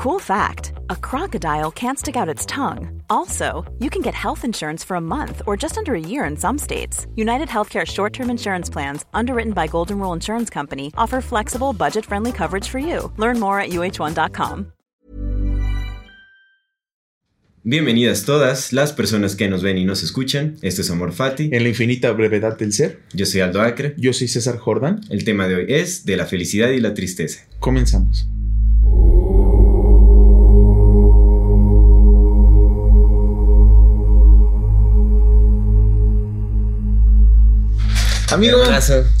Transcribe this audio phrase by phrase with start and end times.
[0.00, 3.02] Cool fact a crocodile can't stick out its tongue.
[3.10, 6.38] Also, you can get health insurance for a month or just under a year in
[6.38, 7.06] some states.
[7.16, 12.06] United Healthcare short term insurance plans, underwritten by Golden Rule Insurance Company, offer flexible, budget
[12.06, 13.12] friendly coverage for you.
[13.18, 14.72] Learn more at uh1.com.
[17.62, 20.56] Bienvenidas todas las personas que nos ven y nos escuchan.
[20.62, 21.50] Esto es Amor Fati.
[21.52, 23.02] En la infinita brevedad del ser.
[23.12, 23.94] Yo soy Aldo Acre.
[23.98, 25.02] Yo soy César Jordan.
[25.10, 27.44] El tema de hoy es de la felicidad y la tristeza.
[27.58, 28.26] Comenzamos.
[38.30, 38.58] Amigo,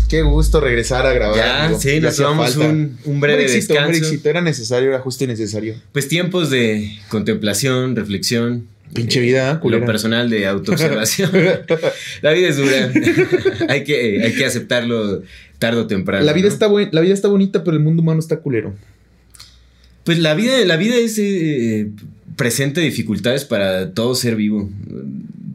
[0.08, 1.36] qué gusto regresar a grabar.
[1.36, 3.88] Ya, sí, nos tomamos un, un, breve descanso.
[3.88, 5.74] Un éxito, era necesario, era justo y necesario.
[5.92, 8.68] Pues tiempos de contemplación, reflexión.
[8.92, 11.30] Pinche vida, eh, Lo personal de autoobservación.
[12.22, 12.92] la vida es dura.
[13.68, 15.22] hay, que, hay que aceptarlo
[15.58, 16.24] tarde o temprano.
[16.24, 18.74] La vida, está la vida está bonita, pero el mundo humano está culero.
[20.04, 21.90] Pues la vida, la vida es eh,
[22.36, 24.68] presente dificultades para todo ser vivo.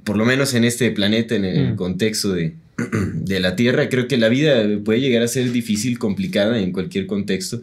[0.03, 1.75] Por lo menos en este planeta, en el mm.
[1.75, 2.53] contexto de,
[3.13, 3.89] de la Tierra.
[3.89, 7.61] Creo que la vida puede llegar a ser difícil, complicada en cualquier contexto.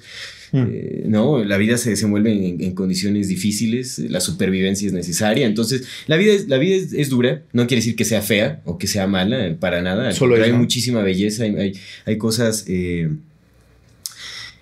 [0.53, 0.67] Mm.
[0.71, 5.47] Eh, no, la vida se desenvuelve en, condiciones difíciles, la supervivencia es necesaria.
[5.47, 8.79] Entonces, la vida, es, la vida es, dura, no quiere decir que sea fea o
[8.79, 10.13] que sea mala, para nada.
[10.13, 11.73] Solo hay muchísima belleza, hay,
[12.05, 13.09] hay, cosas eh,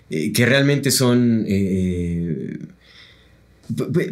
[0.09, 1.45] eh, que realmente son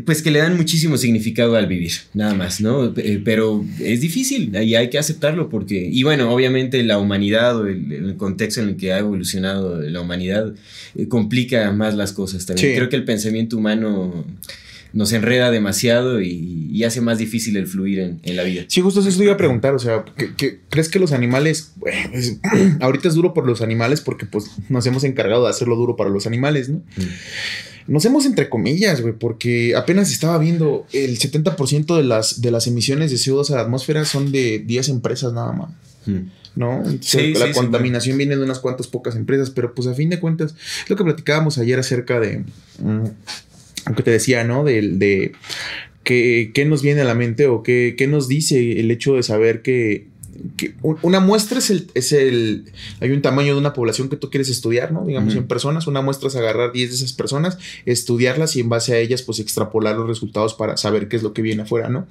[0.06, 2.94] pues que le dan muchísimo significado al vivir, nada más, ¿no?
[2.98, 7.68] Eh, pero es difícil y hay que aceptarlo porque, y bueno, obviamente la humanidad o
[7.68, 10.54] el, contexto en el que ha evolucionado la humanidad
[10.96, 12.76] eh, complica más las cosas también.
[12.76, 14.26] Creo que el pensamiento humano
[14.92, 18.64] nos enreda demasiado y, hace más difícil el fluir en, la vida.
[18.68, 20.06] Sí, justo eso te iba a preguntar, o sea,
[20.70, 21.74] crees que los animales,
[22.80, 26.10] ahorita es duro por los animales porque pues nos hemos encargado de hacerlo duro para
[26.10, 26.78] los animales, ¿no?
[26.78, 27.02] Mm.
[27.90, 32.68] Nos hemos entre comillas, güey, porque apenas estaba viendo el 70% de las, de las
[32.68, 35.70] emisiones de CO2 a la atmósfera son de 10 empresas nada más.
[36.06, 36.30] Hmm.
[36.56, 36.84] ¿no?
[37.02, 40.56] Sí, la contaminación viene de unas cuantas pocas empresas, pero pues a fin de cuentas,
[40.88, 42.44] lo que platicábamos ayer acerca de,
[43.86, 44.63] aunque mm, te decía, ¿no?
[44.63, 45.31] De, de
[46.03, 49.62] qué, nos viene a la mente o qué, qué nos dice el hecho de saber
[49.62, 50.08] que
[50.81, 52.66] una muestra es el, es el,
[53.00, 55.05] hay un tamaño de una población que tú quieres estudiar, ¿no?
[55.05, 58.94] Digamos, en personas, una muestra es agarrar 10 de esas personas, estudiarlas y en base
[58.94, 62.07] a ellas, pues extrapolar los resultados para saber qué es lo que viene afuera, ¿no?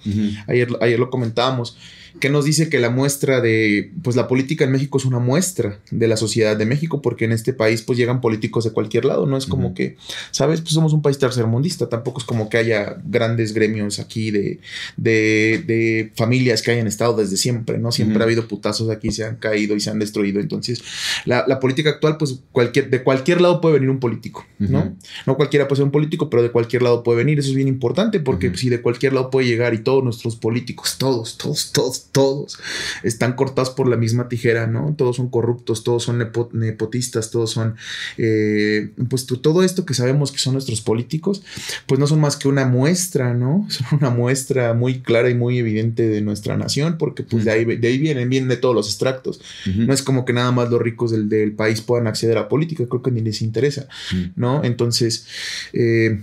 [0.46, 1.76] ayer, ayer lo comentábamos
[2.20, 5.80] que nos dice que la muestra de, pues la política en México es una muestra
[5.90, 9.26] de la sociedad de México, porque en este país pues llegan políticos de cualquier lado,
[9.26, 9.96] no es como que,
[10.30, 10.60] ¿sabes?
[10.60, 14.60] Pues somos un país tercermundista, tampoco es como que haya grandes gremios aquí de,
[14.96, 17.92] de, de familias que hayan estado desde siempre, ¿no?
[17.92, 20.82] Siempre ha habido putazos aquí, se han caído y se han destruido, entonces
[21.24, 24.96] la, la política actual pues cualquier, de cualquier lado puede venir un político, ¿no?
[25.26, 27.68] No cualquiera puede ser un político, pero de cualquier lado puede venir, eso es bien
[27.68, 32.07] importante, porque si de cualquier lado puede llegar y todos nuestros políticos, todos, todos, todos,
[32.12, 32.58] todos
[33.02, 34.94] están cortados por la misma tijera, ¿no?
[34.96, 36.18] Todos son corruptos, todos son
[36.52, 37.76] nepotistas, todos son,
[38.16, 41.42] eh, pues todo esto que sabemos que son nuestros políticos,
[41.86, 43.66] pues no son más que una muestra, ¿no?
[43.78, 47.64] Son una muestra muy clara y muy evidente de nuestra nación, porque pues de, ahí,
[47.64, 49.40] de ahí vienen, vienen de todos los extractos.
[49.66, 52.86] No es como que nada más los ricos del, del, país puedan acceder a política,
[52.88, 53.88] creo que ni les interesa,
[54.36, 54.64] ¿no?
[54.64, 55.26] Entonces,
[55.72, 56.20] eh,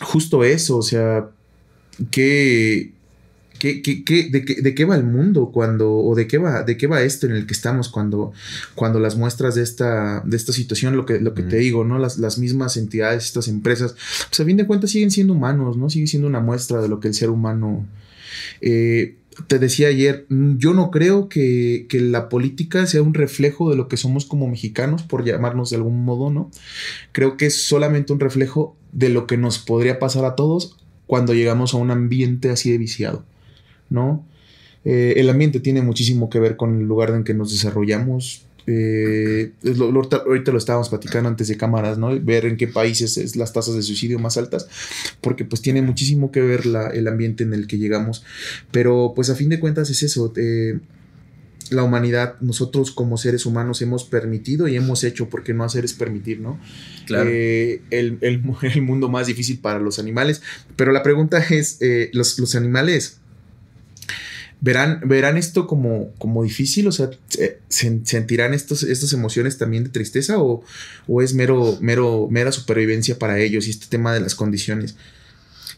[0.00, 1.28] justo eso, o sea,
[2.10, 2.92] que
[3.58, 6.76] ¿Qué, qué, de, qué, ¿De qué va el mundo cuando, o de qué va, de
[6.76, 8.32] qué va esto en el que estamos cuando,
[8.74, 11.98] cuando las muestras de esta, de esta situación, lo que, lo que te digo, ¿no?
[11.98, 13.94] Las, las mismas entidades, estas empresas,
[14.28, 15.90] pues a fin de cuentas siguen siendo humanos, ¿no?
[15.90, 17.86] Sigue siendo una muestra de lo que el ser humano.
[18.60, 19.16] Eh,
[19.48, 23.86] te decía ayer, yo no creo que, que, la política sea un reflejo de lo
[23.88, 26.50] que somos como mexicanos, por llamarnos de algún modo, ¿no?
[27.12, 31.34] Creo que es solamente un reflejo de lo que nos podría pasar a todos cuando
[31.34, 33.24] llegamos a un ambiente así de viciado.
[33.90, 34.26] ¿No?
[34.86, 38.46] Eh, el ambiente tiene muchísimo que ver con el lugar en que nos desarrollamos.
[38.68, 42.18] Eh, ahorita lo estábamos platicando antes de cámaras, ¿no?
[42.20, 44.68] Ver en qué países es las tasas de suicidio más altas,
[45.20, 46.62] porque pues tiene muchísimo que ver
[46.94, 48.24] el ambiente en el que llegamos.
[48.70, 50.32] Pero pues a fin de cuentas es eso.
[50.36, 50.78] Eh,
[51.70, 55.94] la humanidad, nosotros como seres humanos hemos permitido y hemos hecho, porque no hacer es
[55.94, 56.60] permitir, ¿no?
[57.06, 57.28] Claro.
[57.28, 57.82] el,
[58.20, 60.42] el, mundo más difícil para los animales.
[60.76, 61.80] Pero la pregunta es,
[62.12, 63.18] los, los animales
[64.60, 67.10] verán, verán esto como, como difícil, o sea,
[67.68, 70.64] sentirán estos, estas emociones también de tristeza o,
[71.06, 74.96] o, es mero, mero, mera supervivencia para ellos y este tema de las condiciones.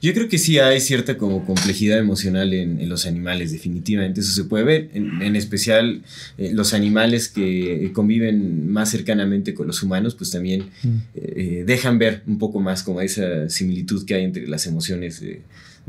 [0.00, 4.20] Yo creo que sí hay cierta como complejidad emocional en, los animales, definitivamente.
[4.20, 6.02] Eso se puede ver, en, especial
[6.36, 10.96] eh, los animales que conviven más cercanamente con los humanos, pues también mm.
[11.16, 15.40] eh, dejan ver un poco más como esa similitud que hay entre las emociones de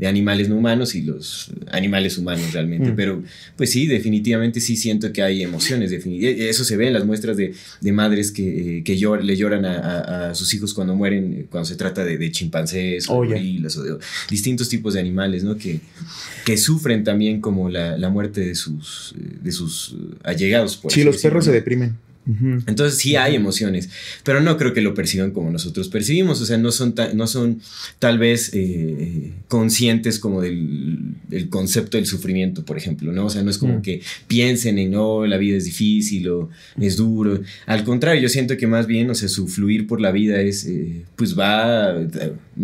[0.06, 2.92] animales no humanos y los animales humanos realmente.
[2.92, 2.96] Mm.
[2.96, 3.22] Pero
[3.56, 5.92] pues sí, definitivamente sí siento que hay emociones.
[5.92, 7.54] E, eso se ve en las muestras de,
[7.92, 13.08] madres que, que le lloran a, sus hijos cuando mueren, cuando se trata de, chimpancés
[13.08, 13.98] o, oh, gorilas o de
[14.28, 15.56] distintos tipos de animales, ¿no?
[15.56, 15.80] Que,
[16.44, 19.94] que sufren también como la, muerte de sus, de sus
[20.24, 20.80] allegados.
[20.88, 21.96] sí, los perros se deprimen.
[22.26, 23.88] Entonces sí hay emociones,
[24.24, 27.60] pero no creo que lo perciban como nosotros percibimos, o sea, no son, no son
[27.98, 31.16] tal vez eh, conscientes como del,
[31.48, 33.26] concepto del sufrimiento, por ejemplo, ¿no?
[33.26, 33.82] O sea, no es como mm.
[33.82, 38.56] que piensen en, no, la vida es difícil o es duro, al contrario, yo siento
[38.56, 41.96] que más bien, o sea, su fluir por la vida es, eh, pues va,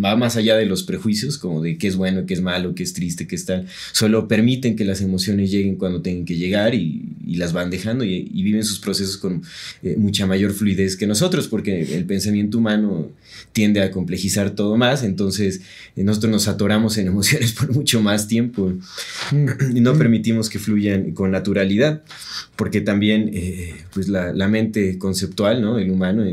[0.03, 2.83] va más allá de los prejuicios, como de qué es bueno, qué es malo, qué
[2.83, 6.75] es triste, qué es tal, solo permiten que las emociones lleguen cuando tengan que llegar
[6.75, 9.43] y, las van dejando y, y viven sus procesos con
[9.83, 13.11] eh, mucha mayor fluidez que nosotros, porque el pensamiento humano
[13.53, 15.61] tiende a complejizar todo más, entonces
[15.95, 18.73] eh, nosotros nos atoramos en emociones por mucho más tiempo
[19.31, 22.01] y no permitimos que fluyan con naturalidad,
[22.55, 25.77] porque también eh, pues la, mente conceptual, ¿no?
[25.77, 26.23] El humano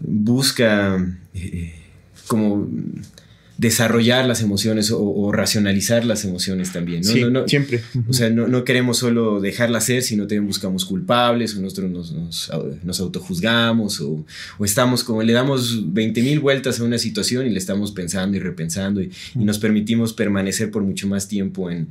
[0.00, 1.02] busca
[2.26, 2.68] como
[3.58, 7.02] desarrollar las emociones o, racionalizar las emociones también.
[7.02, 7.42] ¿no?
[7.44, 7.82] Sí, siempre.
[8.08, 14.00] O sea, no, queremos solo dejarlas ser, sino también buscamos culpables o nosotros nos, autojuzgamos
[14.00, 14.24] o,
[14.64, 18.40] estamos como le damos 20 mil vueltas a una situación y le estamos pensando y
[18.40, 21.86] repensando y, nos permitimos permanecer por mucho más tiempo en,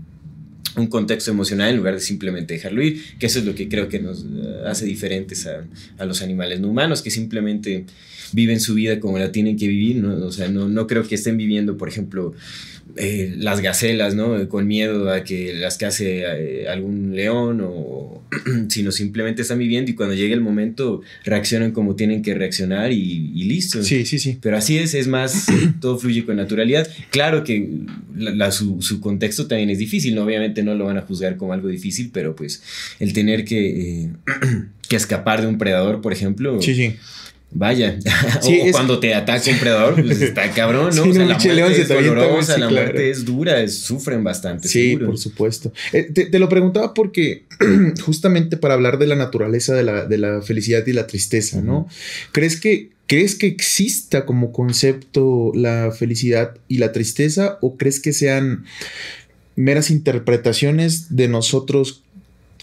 [0.77, 3.87] un contexto emocional en lugar de simplemente dejarlo ir, que eso es lo que creo
[3.87, 4.25] que nos
[4.65, 5.65] hace diferentes a,
[5.97, 7.85] a los animales no humanos, que simplemente
[8.31, 10.25] viven su vida como la tienen que vivir, ¿no?
[10.25, 12.33] O sea, no, no creo que estén viviendo, por ejemplo,
[12.97, 14.47] eh, las gacelas, ¿no?
[14.47, 18.23] Con miedo a que las case eh, algún león o
[18.69, 23.43] sino simplemente están viviendo y cuando llegue el momento reaccionan como tienen que reaccionar y,
[23.43, 23.83] listo.
[23.83, 24.37] Sí, sí, sí.
[24.41, 25.47] Pero así es, es más,
[25.81, 26.87] todo fluye con naturalidad.
[27.09, 27.69] Claro que
[28.15, 30.23] la, su, su, contexto también es difícil, ¿no?
[30.23, 32.63] Obviamente no lo van a juzgar como algo difícil, pero pues
[32.99, 34.09] el tener que, eh,
[34.87, 36.61] que escapar de un predador, por ejemplo.
[36.61, 36.95] Sí, sí
[37.51, 37.97] Vaya,
[38.43, 41.03] o, cuando te ataca un predador, pues está cabrón, ¿no?
[41.03, 44.67] o sea, la muerte es dolorosa, la muerte es dura, sufren bastante.
[44.67, 45.71] Sí, por supuesto.
[45.93, 47.45] Eh, te, lo preguntaba porque
[48.01, 51.87] justamente para hablar de la naturaleza de la, felicidad y la tristeza, ¿no?
[52.33, 58.11] ¿Crees que, ¿Crees que exista como concepto la felicidad y la tristeza o crees que
[58.11, 58.65] sean
[59.55, 62.03] meras interpretaciones de nosotros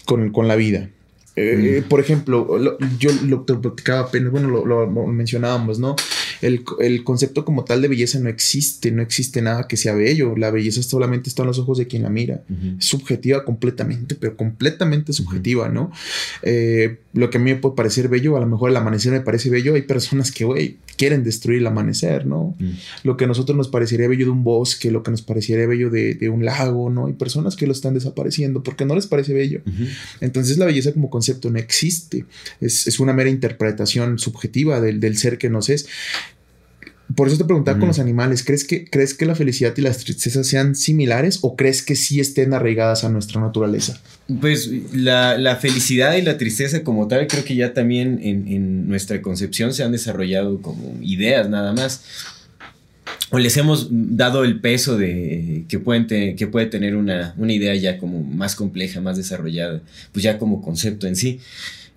[0.05, 0.89] con, con la vida?
[1.35, 1.89] Eh, mm.
[1.89, 2.59] por ejemplo,
[2.99, 5.95] yo lo, platicaba apenas, bueno, lo, mencionábamos, ¿no?
[6.43, 10.35] El, concepto como tal de belleza no existe, no existe nada que sea bello.
[10.35, 12.43] La belleza solamente está en los ojos de quien la mira.
[12.77, 15.91] Es subjetiva completamente, pero completamente subjetiva, ¿no?
[16.41, 19.21] Eh, lo que a mí me puede parecer bello, a lo mejor el amanecer me
[19.21, 19.75] parece bello.
[19.75, 22.55] Hay personas que, güey, quieren destruir el amanecer, ¿no?
[23.03, 25.89] Lo que a nosotros nos parecería bello de un bosque, lo que nos parecería bello
[25.89, 27.07] de, un lago, ¿no?
[27.07, 29.61] Hay personas que lo están desapareciendo porque no les parece bello.
[30.21, 32.25] Entonces la belleza como concepto no existe.
[32.59, 35.87] Es, una mera interpretación subjetiva del, del ser que nos es.
[37.15, 39.97] Por eso te preguntaba con los animales, ¿crees que, ¿crees que la felicidad y las
[39.97, 43.99] tristezas sean similares o crees que sí estén arraigadas a nuestra naturaleza?
[44.39, 49.73] Pues la, felicidad y la tristeza como tal creo que ya también en, nuestra concepción
[49.73, 52.03] se han desarrollado como ideas nada más.
[53.31, 57.75] O les hemos dado el peso de que, pueden que puede tener una, una idea
[57.75, 61.39] ya como más compleja, más desarrollada, pues ya como concepto en sí.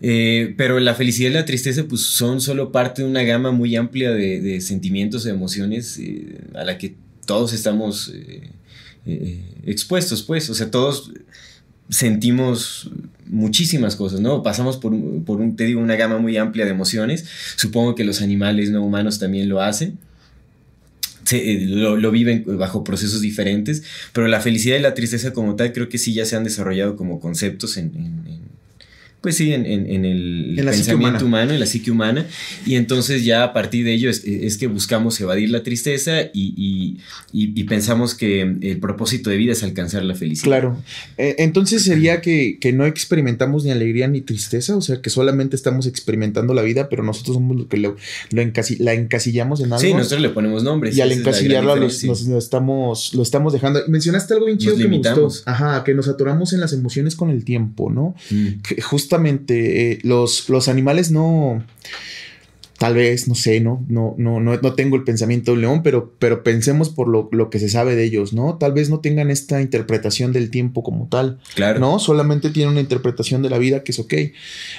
[0.02, 3.76] Eh, pero la felicidad y la tristeza pues son solo parte de una gama muy
[3.76, 8.12] amplia de, sentimientos e emociones eh, a la que todos estamos
[9.06, 11.12] eh, expuestos, pues, o sea, todos
[11.88, 12.90] sentimos
[13.26, 14.42] muchísimas cosas, ¿no?
[14.42, 14.92] Pasamos por,
[15.24, 17.24] por un, te digo, una gama muy amplia de emociones,
[17.56, 19.98] supongo que los animales no humanos también lo hacen.
[21.32, 25.98] lo, viven bajo procesos diferentes, pero la felicidad y la tristeza como tal creo que
[25.98, 27.90] sí ya se han desarrollado como conceptos en
[29.26, 32.28] pues sí, en, el pensamiento humano, en la psique humana.
[32.64, 36.98] Y entonces ya a partir de ello es, que buscamos evadir la tristeza y,
[37.68, 40.44] pensamos que el propósito de vida es alcanzar la felicidad.
[40.44, 40.80] Claro.
[41.18, 45.88] Eh, entonces sería que, no experimentamos ni alegría ni tristeza, o sea, que solamente estamos
[45.88, 47.96] experimentando la vida, pero nosotros somos los que lo,
[48.30, 49.80] la encasillamos en algo.
[49.80, 50.96] Sí, nosotros le ponemos nombres.
[50.96, 53.80] Y al encasillarla lo, estamos, lo estamos dejando.
[53.88, 55.32] Mencionaste algo bien chido que me gustó.
[55.46, 58.14] Ajá, que nos atoramos en las emociones con el tiempo, ¿no?
[58.30, 58.60] Mm.
[58.62, 61.64] Que justo justamente eh, los, los animales no...
[62.78, 63.82] Tal vez, no sé, ¿no?
[63.88, 67.30] No, no, no, no tengo el pensamiento de un león, pero, pero pensemos por lo,
[67.32, 68.58] lo, que se sabe de ellos, ¿no?
[68.58, 71.38] Tal vez no tengan esta interpretación del tiempo como tal.
[71.54, 71.78] Claro.
[71.80, 71.98] ¿No?
[71.98, 74.12] Solamente tienen una interpretación de la vida que es ok.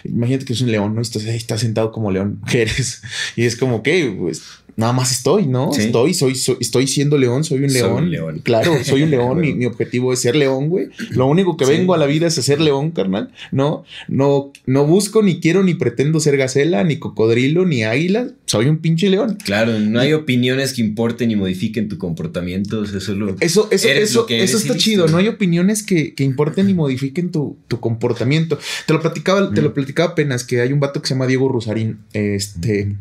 [0.04, 1.02] Imagínate que es un león, ¿no?
[1.02, 3.02] Estás, estás sentado como león que eres.
[3.36, 3.90] Y es como, ok,
[4.20, 4.44] pues
[4.78, 5.72] nada más estoy, ¿no?
[5.74, 8.12] Estoy, soy, soy, estoy siendo león, soy un león.
[8.12, 8.42] león.
[8.44, 9.42] Claro, soy un león.
[9.42, 10.90] mi, mi, objetivo es ser león, güey.
[11.10, 13.32] Lo único que vengo a la vida es ser león, carnal.
[13.52, 18.30] No, no, no busco, ni quiero, ni pretendo ser gacela, ni cocodrilo, ni águila.
[18.46, 19.40] Soy un pinche león.
[19.44, 22.84] Claro, no hay opiniones que importen y modifiquen tu comportamiento.
[22.84, 25.08] Eso es lo Eso, eso, eso, eso está chido.
[25.08, 28.60] No hay opiniones que, que importen y modifiquen tu, tu, comportamiento.
[28.86, 31.50] Te lo platicaba, te lo platicaba apenas que hay un vato que se llama Diego
[31.50, 31.98] Rusarín.
[32.14, 32.96] Este.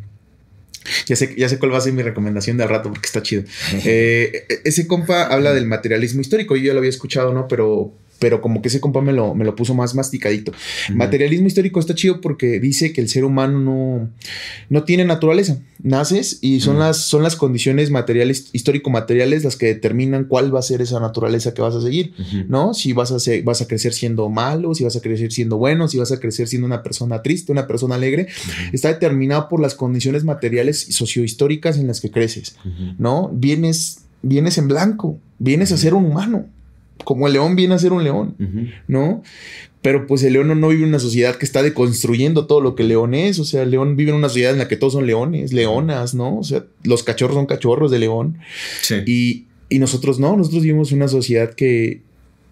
[1.06, 3.22] Ya sé, ya sé cuál va a ser mi recomendación de al rato porque está
[3.22, 3.44] chido.
[3.84, 6.56] Eh, e, ese compa habla del materialismo histórico.
[6.56, 7.48] Yo ya lo había escuchado, ¿no?
[7.48, 10.52] Pero, pero como que ese compa me lo, me lo puso más masticadito.
[10.92, 14.10] Materialismo histórico está chido porque dice que el ser humano no,
[14.68, 15.58] no tiene naturaleza.
[15.82, 20.62] Naces y son, las, son las condiciones materiales, histórico-materiales las que determinan cuál va a
[20.62, 22.14] ser esa naturaleza que vas a seguir,
[22.48, 22.72] ¿no?
[22.72, 25.88] Si vas a, ser, vas a crecer siendo malo, si vas a crecer siendo bueno,
[25.88, 28.28] si vas a crecer siendo una persona triste, una persona alegre,
[28.72, 32.56] está determinado por las condiciones materiales y sociohistóricas en las que creces,
[32.98, 33.30] ¿no?
[33.32, 36.46] Vienes, vienes en blanco, vienes a ser un humano
[37.04, 38.36] como el león viene a ser un león,
[38.88, 39.22] ¿no?
[39.82, 42.82] Pero pues el león no, vive en una sociedad que está deconstruyendo todo lo que
[42.82, 44.94] el león es, o sea, el león vive en una sociedad en la que todos
[44.94, 46.38] son leones, leonas, ¿no?
[46.38, 48.38] O sea, los cachorros son cachorros de león.
[48.82, 48.96] Sí.
[49.06, 52.00] Y, y nosotros no, nosotros vivimos en una sociedad que,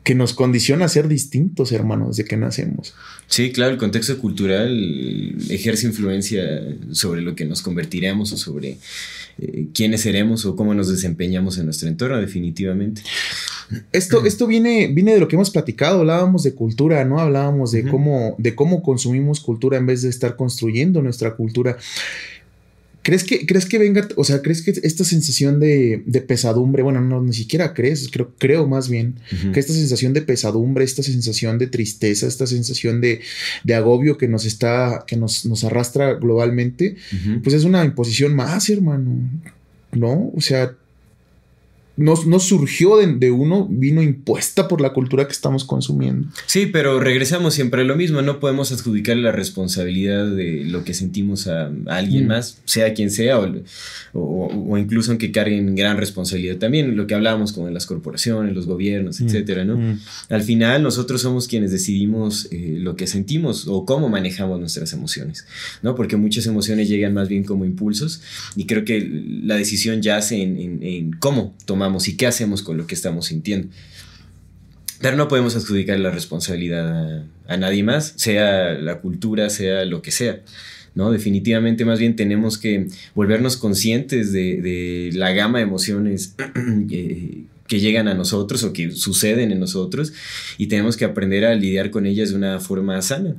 [0.05, 2.95] que nos condiciona a ser distintos, hermanos, desde que nacemos.
[3.27, 6.45] Sí, claro, el contexto cultural ejerce influencia
[6.93, 8.77] sobre lo que nos convertiremos o sobre
[9.39, 13.01] eh, quiénes seremos o cómo nos desempeñamos en nuestro entorno, definitivamente.
[13.93, 17.21] Esto, esto viene, viene de lo que hemos platicado, hablábamos de cultura, ¿no?
[17.21, 21.77] Hablábamos de, cómo, de cómo consumimos cultura en vez de estar construyendo nuestra cultura.
[23.03, 27.21] ¿Crees que, ¿Crees que venga, o sea, crees que esta sensación de, pesadumbre, bueno, no,
[27.21, 29.17] ni siquiera crees, creo, creo más bien,
[29.53, 33.21] que esta sensación de pesadumbre, esta sensación de tristeza, esta sensación de,
[33.75, 36.97] agobio que nos está, que nos, nos arrastra globalmente,
[37.43, 39.11] pues es una imposición más, hermano,
[39.93, 40.33] ¿no?
[40.35, 40.75] O sea,
[41.97, 46.29] no, surgió de, uno, vino impuesta por la cultura que estamos consumiendo.
[46.47, 50.93] Sí, pero regresamos siempre a lo mismo, no podemos adjudicar la responsabilidad de lo que
[50.93, 52.29] sentimos a, alguien mm.
[52.29, 53.39] más, sea quien sea,
[54.13, 59.21] o, incluso aunque carguen gran responsabilidad también, lo que hablábamos con las corporaciones, los gobiernos,
[59.21, 59.27] mm.
[59.27, 59.77] etcétera, ¿no?
[59.77, 60.01] Mm.
[60.31, 65.47] Al final nosotros somos quienes decidimos eh, lo que sentimos o cómo manejamos nuestras emociones,
[65.83, 65.95] ¿no?
[65.95, 68.21] Porque muchas emociones llegan más bien como impulsos
[68.57, 69.09] y creo que
[69.45, 73.69] la decisión yace en, en cómo tomar y qué hacemos con lo que estamos sintiendo.
[75.01, 80.11] Pero no podemos adjudicar la responsabilidad a, nadie más, sea la cultura, sea lo que
[80.11, 80.41] sea.
[80.95, 81.11] ¿no?
[81.11, 86.35] Definitivamente más bien tenemos que volvernos conscientes de, la gama de emociones
[86.91, 90.13] eh, que llegan a nosotros o que suceden en nosotros
[90.59, 93.35] y tenemos que aprender a lidiar con ellas de una forma sana.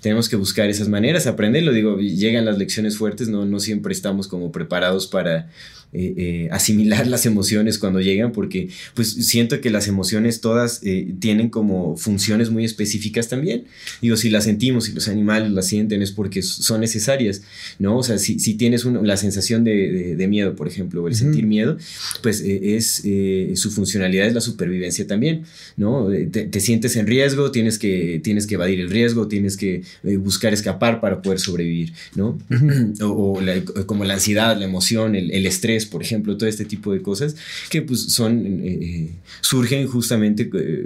[0.00, 1.72] Tenemos que buscar esas maneras, aprenderlo.
[1.72, 5.50] Digo, llegan las lecciones fuertes, no, no siempre estamos como preparados para
[5.92, 11.14] eh, eh, asimilar las emociones cuando llegan, porque pues siento que las emociones todas eh,
[11.20, 13.64] tienen como funciones muy específicas también.
[14.02, 17.42] Digo, si las sentimos, y los animales las sienten es porque son necesarias,
[17.78, 17.96] ¿no?
[17.96, 21.46] O sea, si, si tienes la sensación de, de, miedo, por ejemplo, o el sentir
[21.46, 21.78] miedo,
[22.22, 23.02] pues es
[23.54, 25.44] su funcionalidad es la supervivencia también,
[25.76, 26.08] ¿no?
[26.30, 29.82] Te, sientes en riesgo, tienes que, tienes que evadir el riesgo, tienes que
[30.18, 32.38] buscar escapar para poder sobrevivir, ¿no?
[33.00, 33.40] o,
[33.86, 37.36] como la ansiedad, la emoción, el, el estrés, por ejemplo, todo este tipo de cosas
[37.70, 40.84] que pues son, eh, eh, surgen justamente eh,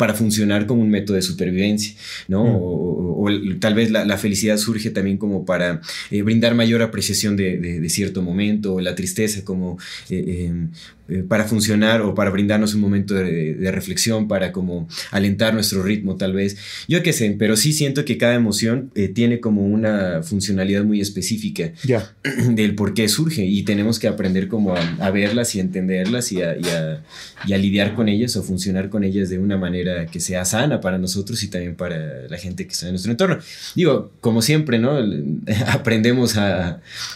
[0.00, 1.94] para funcionar como un método de supervivencia,
[2.26, 2.44] ¿no?
[2.44, 2.56] Mm.
[2.58, 3.28] O,
[3.60, 8.80] tal vez la, felicidad surge también como para brindar mayor apreciación de, cierto momento, o
[8.80, 9.76] la tristeza como
[10.08, 10.70] em,
[11.10, 16.16] eh, para funcionar o para brindarnos un momento de, reflexión, para como alentar nuestro ritmo
[16.16, 16.56] tal vez.
[16.86, 21.00] Yo qué sé, pero sí siento que cada emoción eh, tiene como una funcionalidad muy
[21.00, 21.72] específica
[22.50, 26.56] del por qué surge y tenemos que aprender como a, verlas y entenderlas y a,
[26.56, 30.80] y a, lidiar con ellas o funcionar con ellas de una manera que sea sana
[30.80, 33.38] para nosotros y también para la gente que está en nuestro entorno.
[33.74, 34.98] Digo, como siempre, ¿no?
[35.68, 36.36] aprendemos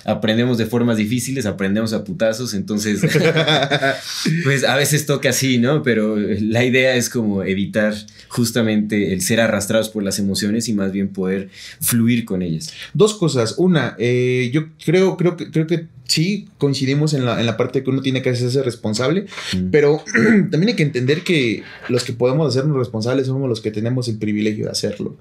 [0.05, 3.01] aprendemos de formas difíciles, aprendemos a putazos, entonces
[4.45, 5.83] pues a veces toca así, ¿no?
[5.83, 7.95] Pero la idea es como evitar
[8.29, 11.51] justamente el ser arrastrados por las emociones y más bien poder
[11.81, 12.73] fluir con ellas.
[12.93, 13.55] Dos cosas.
[13.59, 17.83] Una, eh, yo creo, creo, que, creo que sí, coincidimos en la, en la parte
[17.83, 19.27] que uno tiene que hacerse responsable,
[19.71, 20.03] pero
[20.51, 24.19] también hay que entender que los que podemos hacernos responsables somos los que tenemos el
[24.19, 25.17] privilegio de hacerlo.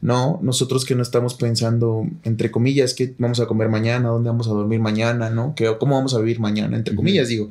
[0.00, 4.48] No, nosotros que no estamos pensando, entre comillas, qué vamos a comer mañana, dónde vamos
[4.48, 5.54] a dormir mañana, ¿no?
[5.54, 6.76] ¿Qué, ¿Cómo vamos a vivir mañana?
[6.76, 7.50] Entre comillas, digo.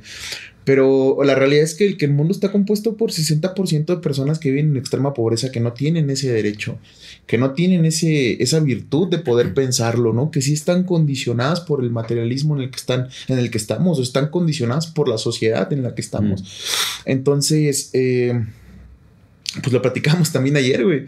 [0.72, 4.40] Pero la realidad es que el, que el mundo está compuesto por 60% de personas
[4.40, 6.80] que viven en extrema pobreza, que no tienen ese derecho,
[7.28, 10.32] que no tienen ese, esa virtud de poder pensarlo, ¿no?
[10.32, 14.00] Que sí están condicionadas por el materialismo en el que, están, en el que estamos,
[14.00, 17.02] o están condicionadas por la sociedad en la que estamos.
[17.04, 18.42] Entonces, eh,
[19.62, 21.00] pues lo platicamos también ayer, güey.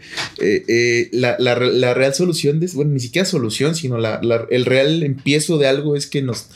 [0.42, 5.68] Eh, eh, la, real solución, de, bueno, ni siquiera solución, sino el real empiezo de
[5.68, 6.48] algo es que nos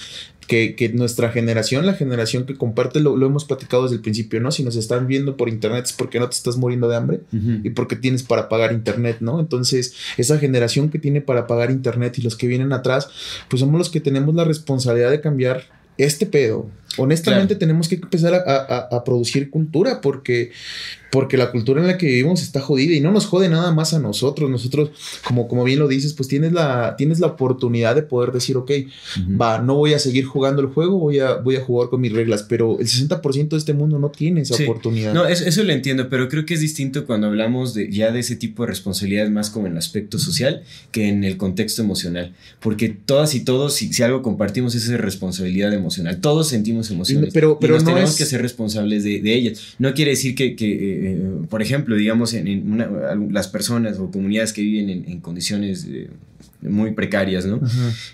[0.48, 4.50] que, nuestra generación, la generación que comparte, lo, hemos platicado desde el principio, ¿no?
[4.50, 7.70] Si nos están viendo por internet es porque no te estás muriendo de hambre y
[7.70, 9.38] porque tienes para pagar internet, ¿no?
[9.38, 13.08] Entonces, esa generación que tiene para pagar internet y los que vienen atrás,
[13.48, 15.64] pues somos los que tenemos la responsabilidad de cambiar
[15.98, 16.70] este pedo.
[16.98, 20.50] Honestamente tenemos que empezar a, producir cultura porque
[21.10, 23.94] porque la cultura en la que vivimos está jodida y no nos jode nada más
[23.94, 24.50] a nosotros.
[24.50, 24.90] Nosotros,
[25.24, 28.70] como, como bien lo dices, pues tienes la, tienes la oportunidad de poder decir, ok,
[29.40, 32.12] va, no voy a seguir jugando el juego, voy a, voy a jugar con mis
[32.12, 35.14] reglas, pero el 60% de este mundo no tiene esa oportunidad.
[35.14, 38.20] No, eso, eso, lo entiendo, pero creo que es distinto cuando hablamos de, ya de
[38.20, 40.62] ese tipo de responsabilidades más como en el aspecto social
[40.92, 44.96] que en el contexto emocional, porque todas y todos, si, si algo compartimos, es esa
[44.98, 46.20] responsabilidad emocional.
[46.20, 49.75] Todos sentimos emociones, pero, pero nos tenemos que ser responsables de, de, ellas.
[49.78, 54.62] No quiere decir que, que eh, por ejemplo, digamos, en, las personas o comunidades que
[54.62, 55.87] viven en, condiciones
[56.61, 57.57] muy precarias, ¿no?
[57.57, 57.61] Eh,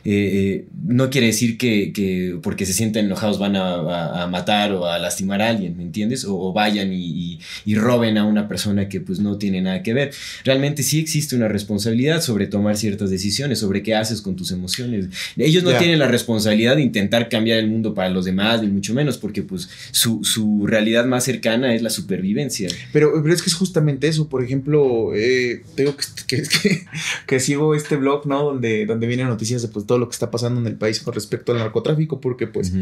[0.05, 5.41] eh, no quiere decir que, porque se sienten enojados van a, matar o a lastimar
[5.41, 6.25] a alguien, ¿me entiendes?
[6.29, 7.39] O, vayan y,
[7.75, 10.13] roben a una persona que pues no tiene nada que ver.
[10.45, 15.09] Realmente sí existe una responsabilidad sobre tomar ciertas decisiones, sobre qué haces con tus emociones.
[15.37, 18.95] Ellos no tienen la responsabilidad de intentar cambiar el mundo para los demás, ni mucho
[18.95, 22.69] menos, porque pues su, realidad más cercana es la supervivencia.
[22.93, 26.83] Pero, pero es que es justamente eso, por ejemplo, eh, tengo que, que,
[27.27, 30.61] que sigo este blog, Donde, donde vienen noticias de pues, todo lo que está pasando
[30.61, 32.73] en el país con respecto al narcotráfico, porque pues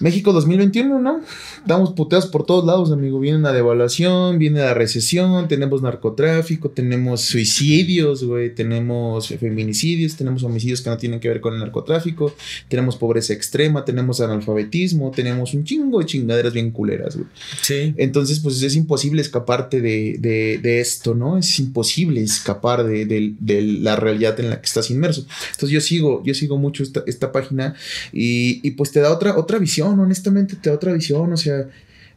[0.00, 1.20] México 2021, ¿no?
[1.58, 3.20] Estamos puteados por todos lados, amigo.
[3.20, 10.80] Viene la devaluación, viene la recesión, tenemos narcotráfico, tenemos suicidios, güey, tenemos feminicidios, tenemos homicidios
[10.80, 12.34] que no tienen que ver con el narcotráfico,
[12.68, 17.28] tenemos pobreza extrema, tenemos analfabetismo, tenemos un chingo de chingaderas bien culeras, güey.
[17.60, 17.94] Sí.
[17.98, 21.36] Entonces, pues es imposible escaparte de, de, esto, ¿no?
[21.36, 25.26] Es imposible escapar de, de, la realidad en la que estás inmerso.
[25.52, 27.74] Entonces, yo sigo, yo sigo mucho esta, esta página
[28.14, 31.68] y, y pues te da otra, otra visión honestamente te da otra visión, o sea,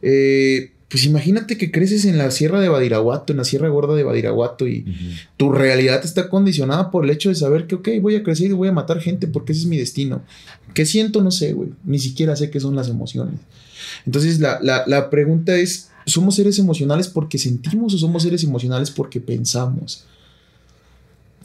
[0.02, 4.04] eh, pues imagínate que creces en la sierra de Badiraguato, en la sierra gorda de
[4.04, 4.84] Badiraguato y
[5.36, 8.52] tu realidad está condicionada por el hecho de saber que, ok, voy a crecer y
[8.52, 10.22] voy a matar gente porque ese es mi destino.
[10.72, 11.22] ¿Qué siento?
[11.22, 13.40] No sé, güey, ni siquiera sé qué son las emociones.
[14.06, 19.20] Entonces la, la pregunta es, ¿somos seres emocionales porque sentimos o somos seres emocionales porque
[19.20, 20.04] pensamos?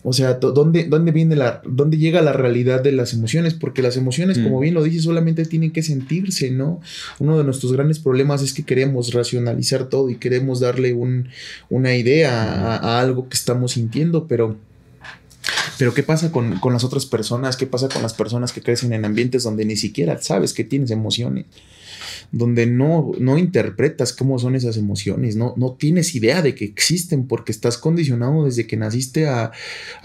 [0.04, 3.54] O sea, ¿dónde, dónde viene la, dónde llega la realidad de las emociones?
[3.54, 4.62] Porque las emociones, como mm.
[4.62, 6.80] bien lo dice, solamente tienen que sentirse, ¿no?
[7.20, 11.30] Uno de nuestros grandes problemas es que queremos racionalizar todo y queremos darle un,
[11.70, 14.56] una idea a, algo que estamos sintiendo, pero,
[15.78, 17.58] pero ¿qué pasa con, con las otras personas?
[17.58, 20.92] ¿Qué pasa con las personas que crecen en ambientes donde ni siquiera sabes que tienes
[20.92, 21.46] emociones?
[22.32, 27.28] Donde no, no interpretas cómo son esas emociones, no, no tienes idea de que existen
[27.28, 29.52] porque estás condicionado desde que naciste a,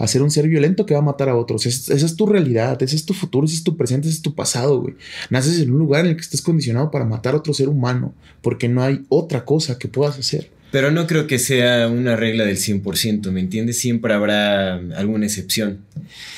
[0.07, 1.65] ser un ser violento que va a matar a otros.
[1.65, 4.33] esa es tu realidad, ese es tu futuro, ese es tu presente, ese es tu
[4.33, 4.95] pasado, güey.
[5.29, 8.13] Naces en un lugar en el que estás condicionado para matar a otro ser humano
[8.41, 10.54] porque no hay otra cosa que puedas hacer.
[10.71, 13.77] Pero no creo que sea una regla del 100%, ¿me entiendes?
[13.77, 15.79] Siempre habrá alguna excepción.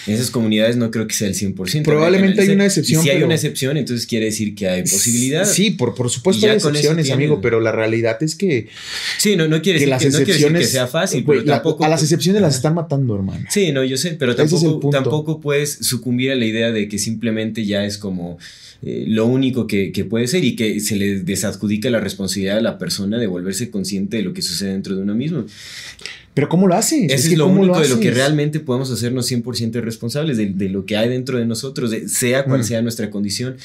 [0.05, 1.83] En esas comunidades no creo que sea el 100%.
[1.83, 3.01] Probablemente hay una excepción.
[3.01, 5.43] Y si hay una excepción, entonces quiere decir que hay posibilidad.
[5.45, 8.67] Sí, por, por supuesto hay excepciones, amigo, pero la realidad es que...
[9.17, 11.83] Sí, no, no quiere, decir, las que, excepciones, que sea fácil, pero tampoco...
[11.83, 13.45] A las excepciones las están matando, hermano.
[13.49, 17.65] Sí, no, yo sé, pero tampoco, tampoco puedes sucumbir a la idea de que simplemente
[17.65, 18.37] ya es como
[18.83, 22.77] eh, lo único que, puede ser y que se le desadjudica la responsabilidad a la
[22.77, 25.45] persona de volverse consciente de lo que sucede dentro de uno mismo.
[26.33, 27.11] Pero ¿cómo lo haces?
[27.11, 30.95] es, lo único de lo que realmente podemos hacernos 100% responsables, de, de, lo que
[30.95, 32.63] hay dentro de nosotros, sea cual mm.
[32.63, 33.57] sea nuestra condición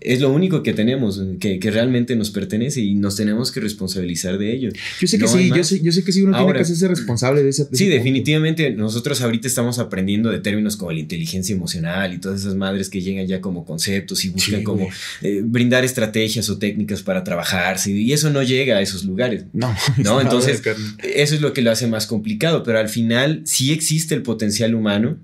[0.00, 4.52] es lo único que tenemos, que, realmente nos pertenece y nos tenemos que responsabilizar de
[4.52, 4.70] ello.
[5.00, 7.42] Yo sé que sí, yo sé, yo sé, que sí, uno tiene que hacerse responsable
[7.42, 7.66] de ese.
[7.72, 8.70] sí, definitivamente.
[8.70, 13.00] Nosotros ahorita estamos aprendiendo de términos como la inteligencia emocional y todas esas madres que
[13.00, 14.88] llegan ya como conceptos y buscan como
[15.22, 19.46] eh, brindar estrategias o técnicas para trabajarse y eso no llega a esos lugares.
[19.52, 20.62] No, no, entonces
[21.02, 24.74] eso es lo que lo hace más complicado, pero al final sí existe el potencial
[24.74, 25.18] humano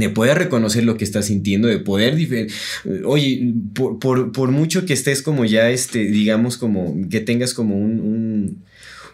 [0.00, 2.16] de poder reconocer lo que estás sintiendo, de poder,
[3.04, 8.62] oye, por, por, mucho que estés como ya, este, digamos, como que tengas como un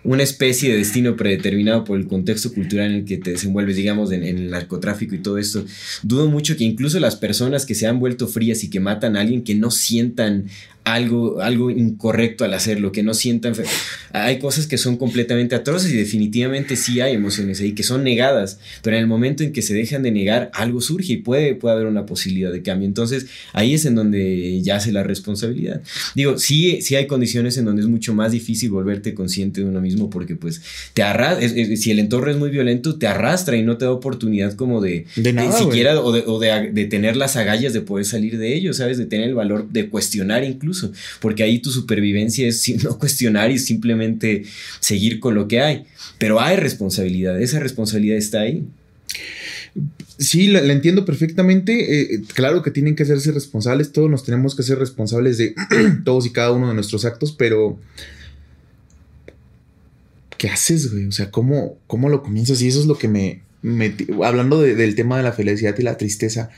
[0.07, 4.13] una especie de destino predeterminado por el contexto cultural en el que te desenvuelves, digamos,
[4.13, 5.65] en, el narcotráfico y todo esto.
[6.03, 9.21] Dudo mucho que incluso las personas que se han vuelto frías y que matan a
[9.21, 10.47] alguien que no sientan
[10.87, 13.55] algo, algo incorrecto al hacerlo, que no sientan...
[14.13, 18.61] Hay cosas que son completamente atroces y definitivamente sí hay emociones ahí que son negadas,
[18.83, 21.75] pero en el momento en que se dejan de negar, algo surge y puede, puede
[21.75, 22.87] haber una posibilidad de cambio.
[22.87, 25.83] Entonces ahí es en donde yace la responsabilidad.
[26.15, 29.81] Digo, sí, sí hay condiciones en donde es mucho más difícil volverte consciente de uno
[29.81, 30.63] mismo porque pues
[30.95, 34.55] te arrastra, si el entorno es muy violento, te arrastra y no te da oportunidad
[34.55, 38.05] como de, de, nada, siquiera o, de, o de, de tener las agallas de poder
[38.05, 38.99] salir de ello, ¿sabes?
[38.99, 40.76] De tener el valor de cuestionar incluso
[41.21, 44.45] porque ahí tu supervivencia es no cuestionar y simplemente
[44.81, 45.85] seguir con lo que hay.
[46.19, 48.65] Pero hay responsabilidad, esa responsabilidad está ahí.
[50.19, 52.15] Sí, la, entiendo perfectamente.
[52.15, 55.55] Eh, claro que tienen que hacerse responsables, todos nos tenemos que ser responsables de
[56.05, 57.79] todos y cada uno de nuestros actos, pero
[60.39, 61.07] ¿qué haces, güey?
[61.07, 62.63] O sea, ¿cómo, cómo lo comienzas?
[62.63, 63.43] Y eso es lo que me...
[64.25, 66.51] hablando del tema de la felicidad y la tristeza,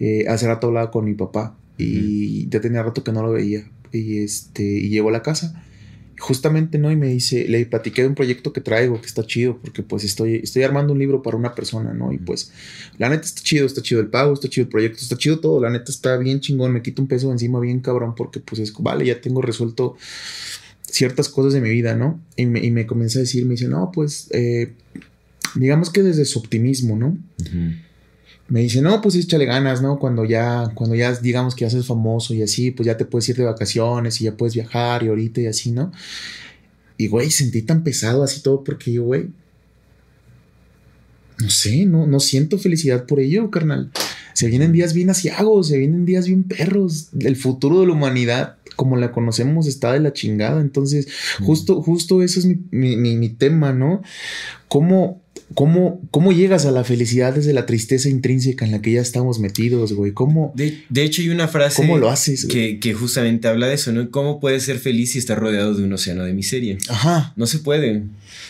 [0.00, 3.64] eh, hace rato hablaba con mi papá y ya tenía rato que no lo veía.
[3.92, 5.64] Y este, y llegó a la casa.
[6.18, 6.92] Justamente, ¿no?
[6.92, 10.04] Y me dice, le platiqué de un proyecto que traigo, que está chido, porque pues
[10.04, 12.12] estoy, estoy armando un libro para una persona, ¿no?
[12.12, 12.52] Y pues,
[12.96, 15.60] la neta está chido, está chido el pago, está chido el proyecto, está chido todo,
[15.60, 18.72] la neta está bien chingón, me quito un peso encima bien cabrón, porque pues es,
[18.78, 19.96] vale, ya tengo resuelto
[20.82, 22.20] ciertas cosas de mi vida, ¿no?
[22.36, 24.74] Y me, y me comienza a decir, me dice, no, pues, eh,
[25.56, 27.18] digamos que desde su optimismo, ¿no?
[28.52, 29.98] Me dice, no, pues échale ganas, ¿no?
[29.98, 33.26] Cuando ya, cuando ya digamos que ya seas famoso y así, pues ya te puedes
[33.30, 35.90] ir de vacaciones y ya puedes viajar y ahorita y así, ¿no?
[36.98, 39.30] Y, güey, sentí tan pesado así todo porque yo, güey,
[41.40, 43.90] no sé, no, no siento felicidad por ello, carnal.
[44.34, 47.08] Se vienen días bien asiagos, se vienen días bien perros.
[47.20, 50.60] El futuro de la humanidad, como la conocemos, está de la chingada.
[50.60, 51.08] Entonces,
[51.40, 54.02] justo, justo eso es mi, mi, mi tema, ¿no?
[54.68, 55.21] ¿Cómo,
[55.54, 59.38] ¿Cómo, ¿Cómo llegas a la felicidad desde la tristeza intrínseca en la que ya estamos
[59.38, 60.12] metidos, güey?
[60.12, 60.52] ¿Cómo?
[60.54, 61.82] De, hecho, hay una frase.
[61.82, 62.46] ¿Cómo lo haces?
[62.46, 64.10] Que, que, justamente habla de eso, ¿no?
[64.10, 66.78] ¿Cómo puedes ser feliz si estás rodeado de un océano de miseria?
[66.88, 67.32] Ajá.
[67.36, 68.02] No se puede.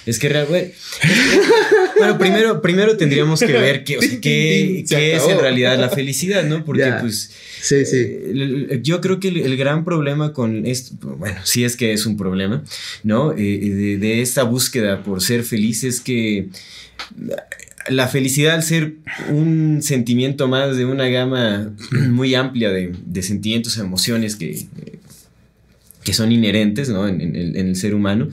[0.06, 0.74] Es que realmente.
[1.98, 6.64] bueno, primero, primero tendríamos que ver qué, qué, es en realidad la felicidad, ¿no?
[6.64, 7.30] Porque, pues.
[7.60, 7.96] Sí, sí.
[7.98, 12.16] Eh, yo creo que el, gran problema con esto, bueno, sí es que es un
[12.16, 12.64] problema,
[13.04, 13.32] ¿no?
[13.32, 16.48] Eh, de, de, esta búsqueda por ser feliz es que
[17.88, 18.94] la felicidad al ser
[19.28, 21.72] un sentimiento más de una gama
[22.08, 24.66] muy amplia de, de sentimientos, emociones que,
[26.04, 27.08] que son inherentes ¿no?
[27.08, 28.28] en, en, el ser humano,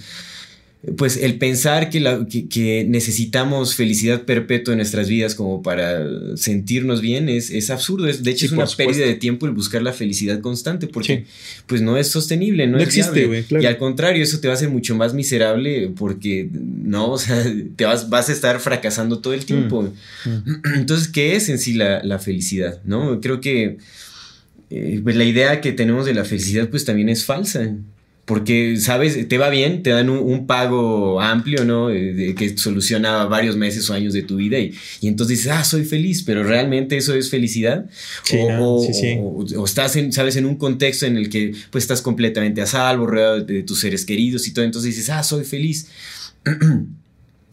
[0.96, 7.02] pues el pensar que, la, que, necesitamos felicidad perpetua en nuestras vidas como para sentirnos
[7.02, 8.08] bien es, es absurdo.
[8.08, 11.26] Es, de hecho, es una pérdida de tiempo el buscar la felicidad constante porque
[11.68, 13.46] pues no es sostenible, no, existe.
[13.50, 17.44] Y al contrario, eso te va a hacer mucho más miserable porque no, o sea,
[17.76, 19.82] te vas, vas a estar fracasando todo el tiempo.
[20.24, 20.62] Mm, mm.
[20.76, 22.80] Entonces, ¿qué es en sí la, la felicidad?
[22.86, 23.20] ¿No?
[23.20, 23.80] Creo que
[24.70, 27.70] eh, pues la idea que tenemos de la felicidad pues también es falsa
[28.30, 29.28] porque, ¿sabes?
[29.28, 31.90] Te va bien, te dan un, pago amplio, ¿no?
[31.90, 35.52] Eh, de, que soluciona varios meses o años de tu vida y, y, entonces dices,
[35.52, 37.90] ah, soy feliz, pero realmente eso es felicidad.
[38.24, 39.18] Sí, o, sí, sí.
[39.20, 40.36] o, estás, en, ¿sabes?
[40.36, 44.06] En un contexto en el que pues estás completamente a salvo, rodeado de, tus seres
[44.06, 45.88] queridos y todo, entonces dices, ah, soy feliz.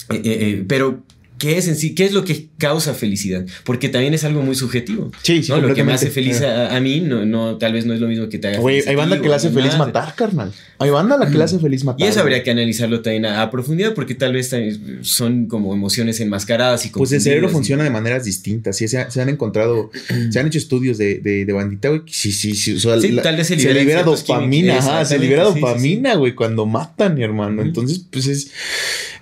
[0.09, 1.03] Eh, eh, pero
[1.39, 1.95] ¿Qué es en sí?
[1.95, 3.45] ¿Qué es lo que causa felicidad?
[3.65, 5.11] Porque también es algo muy subjetivo.
[5.23, 5.53] Sí, sí.
[5.53, 5.61] ¿no?
[5.61, 8.29] Lo que me hace feliz a, mí, no, no, tal vez no es lo mismo
[8.29, 8.87] que te haga feliz.
[8.87, 10.53] hay banda que le hace feliz matar, carnal.
[10.79, 12.07] Hay banda la que le hace feliz matar.
[12.07, 14.55] Y eso habría que analizarlo también a, profundidad, porque tal vez
[15.03, 18.77] son como emociones enmascaradas y Pues el cerebro funciona de maneras distintas.
[18.77, 19.91] Sí, se, han encontrado,
[20.31, 22.03] se han hecho estudios de, de, bandita, güey.
[22.07, 22.77] Sí, sí, sí.
[23.23, 24.79] tal vez se libera, dopamina.
[24.79, 27.63] Ajá, se libera dopamina, güey, cuando matan, mi hermano.
[27.63, 28.51] Entonces, pues es.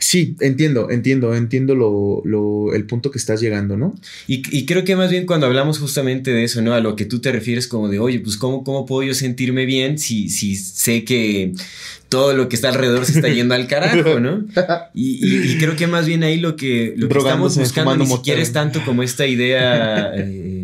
[0.05, 3.95] Sí, entiendo, entiendo, entiendo lo, lo, el punto que estás llegando, ¿no?
[4.27, 6.75] Y, y, creo que más bien cuando hablamos justamente de eso, ¿no?
[6.75, 9.65] A lo que tú te refieres como de, oye, pues ¿cómo, cómo puedo yo sentirme
[9.65, 11.55] bien si, si sé que
[12.11, 14.45] todo lo que está alrededor se está yendo al carajo, ¿no?
[14.95, 18.43] Y, y, creo que más bien ahí lo que, lo que estamos buscando ni siquiera
[18.43, 20.64] es tanto como esta idea eh,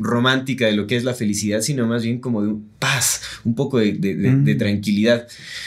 [0.00, 3.78] romántica de lo que es la felicidad, sino más bien como de paz, un poco
[3.78, 4.58] de, de, de, mm.
[4.58, 5.26] tranquilidad,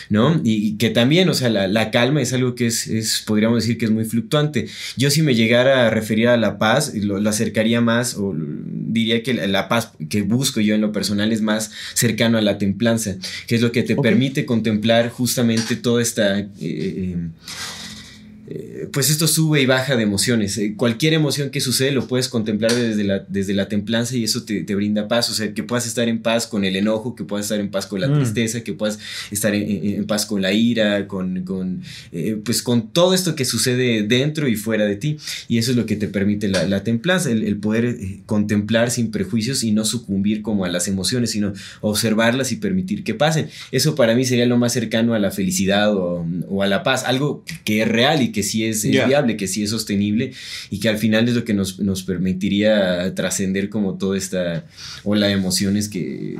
[0.09, 0.39] ¿no?
[0.43, 3.77] Y, que también, o sea, la, la, calma es algo que es, es, podríamos decir
[3.77, 4.67] que es muy fluctuante.
[4.97, 9.23] Yo si me llegara a referir a la paz, lo, lo acercaría más, o diría
[9.23, 12.57] que la, la, paz que busco yo en lo personal es más cercano a la
[12.57, 13.15] templanza,
[13.47, 14.11] que es lo que te okay.
[14.11, 16.39] permite contemplar justamente toda esta...
[16.39, 17.17] Eh, eh,
[18.53, 20.57] eh, pues esto sube y baja de emociones.
[20.57, 24.43] Eh, cualquier emoción que sucede lo puedes contemplar desde la, desde la templanza y eso
[24.43, 25.29] te, brinda paz.
[25.29, 27.85] O sea, que puedas estar en paz con el enojo, que puedas estar en paz
[27.87, 28.15] con la mm.
[28.15, 28.99] tristeza, que puedas
[29.31, 34.03] estar en, paz con la ira, con, con eh, pues con todo esto que sucede
[34.03, 35.17] dentro y fuera de ti.
[35.47, 39.71] Y eso es lo que te permite la, templanza, el, poder contemplar sin prejuicios y
[39.71, 43.49] no sucumbir como a las emociones, sino observarlas y permitir que pasen.
[43.71, 47.05] Eso para mí sería lo más cercano a la felicidad o, o a la paz,
[47.05, 50.33] algo que es real y que sí es, viable, que sí es sostenible
[50.69, 54.65] y que al final es lo que nos, nos permitiría trascender como toda esta
[55.03, 56.37] ola de emociones que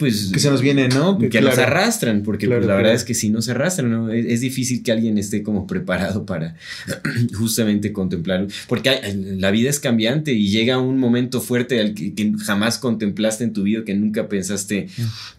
[0.00, 0.30] pues...
[0.32, 1.18] Que se nos viene, ¿no?
[1.18, 4.10] Que, nos arrastran, porque pues, la verdad es que sí nos arrastran, ¿no?
[4.10, 6.56] Es, difícil que alguien esté como preparado para
[7.34, 8.98] justamente contemplarlo, porque
[9.38, 13.64] la vida es cambiante y llega un momento fuerte al que, jamás contemplaste en tu
[13.64, 14.88] vida, que nunca pensaste,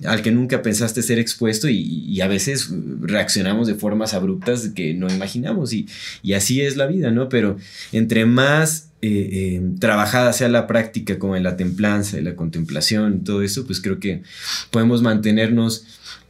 [0.06, 2.70] al que nunca pensaste ser expuesto y, a veces
[3.02, 5.88] reaccionamos de formas abruptas que no imaginamos y,
[6.22, 7.30] y así es la vida, ¿no?
[7.30, 7.58] Pero
[7.92, 13.24] entre más eh, eh, trabajada sea la práctica como en la templanza y la contemplación,
[13.24, 14.22] todo eso, pues creo que
[14.70, 15.86] podemos mantenernos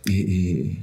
[0.05, 0.77] eh,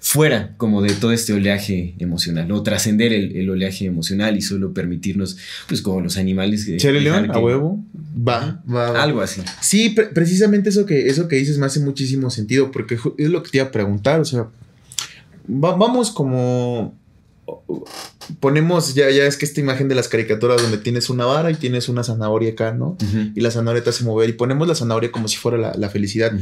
[0.00, 5.36] fuera como de todo este oleaje emocional o trascender el, oleaje emocional y solo permitirnos,
[5.68, 6.66] pues como los animales.
[6.78, 7.84] Chele León, a huevo,
[8.16, 9.42] va, va, Algo así.
[9.60, 13.50] Sí, precisamente eso que, eso que dices me hace muchísimo sentido porque es lo que
[13.50, 14.48] te iba a preguntar, o sea,
[15.46, 16.94] vamos como
[18.40, 21.54] ponemos, ya, ya es que esta imagen de las caricaturas donde tienes una vara y
[21.54, 22.96] tienes una zanahoria acá, ¿no?
[23.34, 26.32] Y la zanahoria te hace mover y ponemos la zanahoria como si fuera la, felicidad.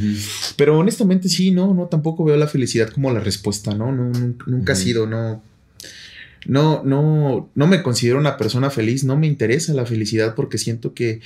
[0.57, 3.93] Pero honestamente sí, no, no, tampoco veo la felicidad como la respuesta, ¿no?
[3.93, 4.13] no
[4.47, 5.43] nunca ha sido, no.
[6.45, 10.93] No, no, no me considero una persona feliz, no me interesa la felicidad porque siento
[10.93, 11.21] que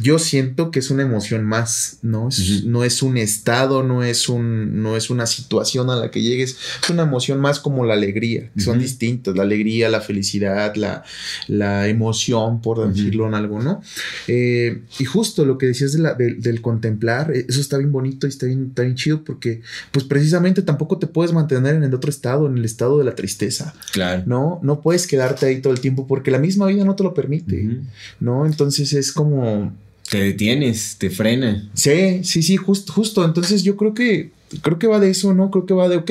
[0.00, 2.28] yo siento que es una emoción más, ¿no?
[2.28, 6.22] Es, No es un estado, no es, un, no es una situación a la que
[6.22, 11.04] llegues, es una emoción más como la alegría, son distintas, la alegría, la felicidad, la,
[11.46, 13.80] la emoción, por decirlo en algo, ¿no?
[14.26, 18.26] Eh, y justo lo que decías de la, del contemplar, eh, eso está bien bonito
[18.26, 21.94] y está bien, está bien chido porque, pues precisamente tampoco te puedes mantener en el
[21.94, 23.74] otro estado, en el estado de la tristeza.
[23.92, 24.22] Claro.
[24.26, 24.60] ¿No?
[24.62, 27.80] No puedes quedarte ahí todo el tiempo porque la misma vida no te lo permite,
[28.20, 28.46] ¿no?
[28.46, 29.72] Entonces es como
[30.10, 31.68] te detienes, te frena.
[31.74, 33.24] Sí, sí, sí, justo, justo.
[33.24, 34.30] Entonces yo creo que,
[34.62, 35.50] creo que va de eso, ¿no?
[35.50, 36.10] Creo que va de, ok,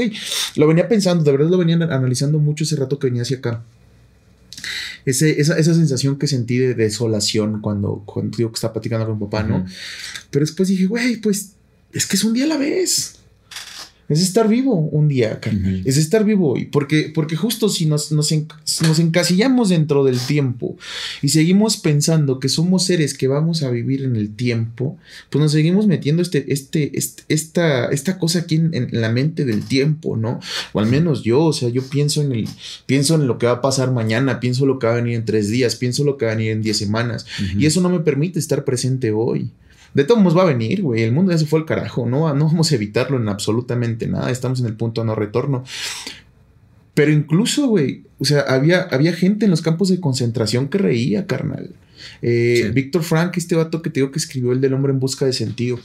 [0.55, 3.63] lo venía pensando, de verdad lo venía analizando mucho ese rato que venía hacia acá.
[5.05, 9.17] Ese, esa, esa, sensación que sentí de desolación cuando, cuando digo que estaba platicando con
[9.17, 9.65] mi papá, ¿no?
[10.29, 11.53] Pero después dije, güey, pues
[11.93, 13.16] es que es un día a la vez
[14.09, 15.81] es estar vivo un día, carnal.
[15.85, 16.65] Es estar vivo hoy.
[16.65, 20.77] Porque, porque justo si nos, nos, encasillamos dentro del tiempo
[21.21, 24.97] y seguimos pensando que somos seres que vamos a vivir en el tiempo,
[25.29, 29.63] pues nos seguimos metiendo este, este, este esta, esta cosa aquí en, la mente del
[29.63, 30.39] tiempo, ¿no?
[30.73, 32.47] O al menos yo, o sea, yo pienso en el,
[32.85, 35.25] pienso en lo que va a pasar mañana, pienso lo que va a venir en
[35.25, 37.25] tres días, pienso lo que va a venir en diez semanas.
[37.57, 39.51] Y eso no me permite estar presente hoy.
[39.93, 41.03] De todos modos va a venir, güey.
[41.03, 42.05] El mundo ya se fue al carajo.
[42.05, 44.31] No, no vamos a evitarlo en absolutamente nada.
[44.31, 45.63] Estamos en el punto de no retorno.
[46.93, 51.27] Pero incluso, güey, o sea, había, había gente en los campos de concentración que reía,
[51.27, 51.71] carnal.
[52.21, 55.25] Eh, Víctor Frank, este vato que te digo que escribió el del hombre en busca
[55.25, 55.79] de sentido,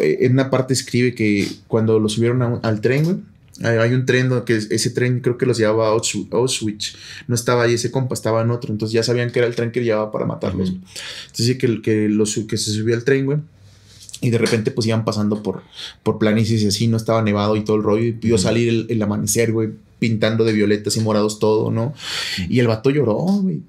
[0.00, 3.16] eh, en una parte escribe que cuando lo subieron al tren, güey,
[3.62, 6.94] hay un tren que ese tren creo que los llevaba a Auschwitz.
[7.26, 8.72] No estaba ahí ese compa, estaba en otro.
[8.72, 10.70] Entonces ya sabían que era el tren que llevaba para matarlos.
[10.70, 13.38] Entonces que, que, los, que se subió al tren, güey.
[14.20, 15.62] Y de repente pues iban pasando por,
[16.02, 18.04] por planicies y así, no estaba nevado y todo el rollo.
[18.04, 21.94] Y vio salir el, amanecer, güey, pintando de violetas y morados todo, ¿no?
[22.48, 23.62] Y el vato lloró, güey.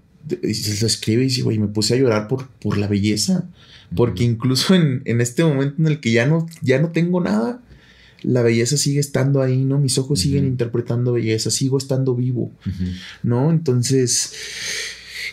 [0.44, 3.50] Y se lo escribe y dice, güey, me puse a llorar por, por la belleza.
[3.96, 7.60] Porque incluso en, en, este momento en el que ya no, ya no tengo nada,
[8.24, 9.80] la belleza sigue estando ahí, ¿no?
[9.80, 12.52] Mis ojos siguen interpretando belleza, sigo estando vivo,
[13.24, 13.50] ¿no?
[13.50, 14.34] Entonces,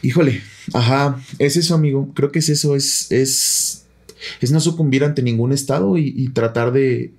[0.03, 2.13] híjole, ajá, es eso, amigo.
[2.15, 3.87] Creo que es eso, es, es,
[4.41, 7.13] es no sucumbir ante ningún estado y, tratar de,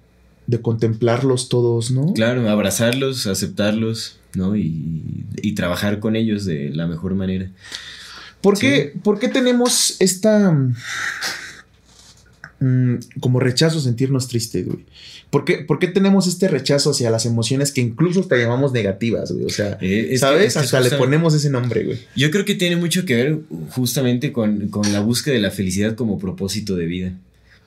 [0.48, 2.14] de, contemplarlos todos, ¿no?
[2.14, 4.56] Claro, abrazarlos, aceptarlos, ¿no?
[4.56, 7.52] Y, y trabajar con ellos de la mejor manera.
[8.42, 10.56] ¿Por, qué, ¿Por qué tenemos esta
[12.60, 14.86] Mm, como rechazo sentirnos tristes, güey.
[15.30, 19.46] ¿Por qué, tenemos este rechazo hacia las emociones que incluso te llamamos negativas, güey?
[19.46, 20.56] O sea, eh, ¿sabes?
[20.56, 22.00] Hasta le ponemos ese nombre, güey.
[22.16, 23.40] Yo creo que tiene mucho que ver
[23.72, 27.14] justamente con, con la búsqueda de la felicidad como propósito de vida,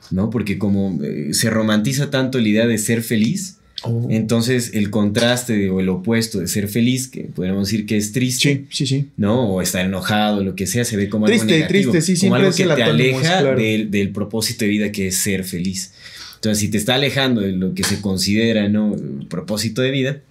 [0.09, 0.31] ¿no?
[0.31, 4.07] Porque como eh, se romantiza tanto la idea de ser feliz, Oh.
[4.11, 8.65] Entonces, el contraste o el opuesto de ser feliz, que podríamos decir que es triste,
[8.69, 9.09] sí, sí, sí.
[9.17, 9.49] ¿no?
[9.49, 12.51] O estar enojado, lo que sea, se ve como algo negativo, triste, sí, como algo
[12.51, 15.93] que te aleja del, propósito de vida que es ser feliz.
[16.41, 18.95] Entonces, si te está alejando de lo que se considera, ¿no?
[19.29, 20.21] propósito de vida,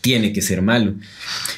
[0.00, 0.94] tiene que ser malo.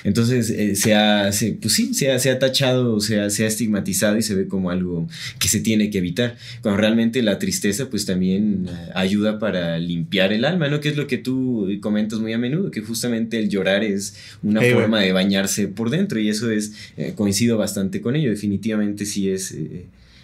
[0.02, 1.30] Entonces eh, se ha,
[1.60, 4.48] pues sí, se ha, se ha tachado, se ha, se ha, estigmatizado y se ve
[4.48, 5.06] como algo
[5.38, 6.38] que se tiene que evitar.
[6.62, 10.80] Cuando realmente la tristeza pues también eh, ayuda para limpiar el alma, ¿no?
[10.80, 14.62] Que es lo que tú comentas muy a menudo, que justamente el llorar es una
[14.62, 19.28] forma de bañarse por dentro y eso es, eh, coincido bastante con ello, definitivamente sí
[19.28, 19.54] es,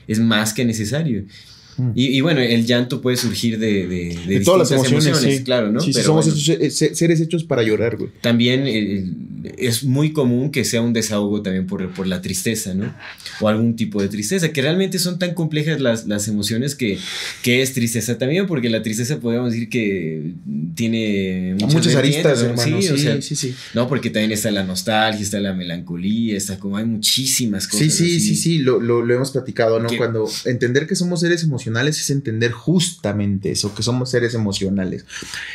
[0.08, 1.24] es más que necesario.
[1.80, 1.92] Mm.
[1.94, 3.86] Y, bueno, el llanto puede surgir de,
[4.26, 5.80] de, todas las emociones, claro, ¿no?
[5.80, 8.10] Sí, somos eh, seres hechos para llorar, güey.
[8.20, 9.04] También eh,
[9.58, 12.94] es muy común que sea un desahogo también por, por, la tristeza, ¿no?
[13.40, 16.98] O algún tipo de tristeza, que realmente son tan complejas las, las emociones que,
[17.42, 20.32] que, es tristeza también, porque la tristeza podemos decir que
[20.74, 22.82] tiene muchas, aristas, hermano.
[22.82, 26.84] Sí, sí, sí, No, porque también está la nostalgia, está la melancolía, está como hay
[26.84, 27.92] muchísimas cosas.
[27.92, 29.88] Sí, sí, sí, sí, lo, lo, lo, hemos platicado, ¿no?
[29.96, 35.04] Cuando entender que somos seres emocionales es entender justamente eso, que somos seres emocionales.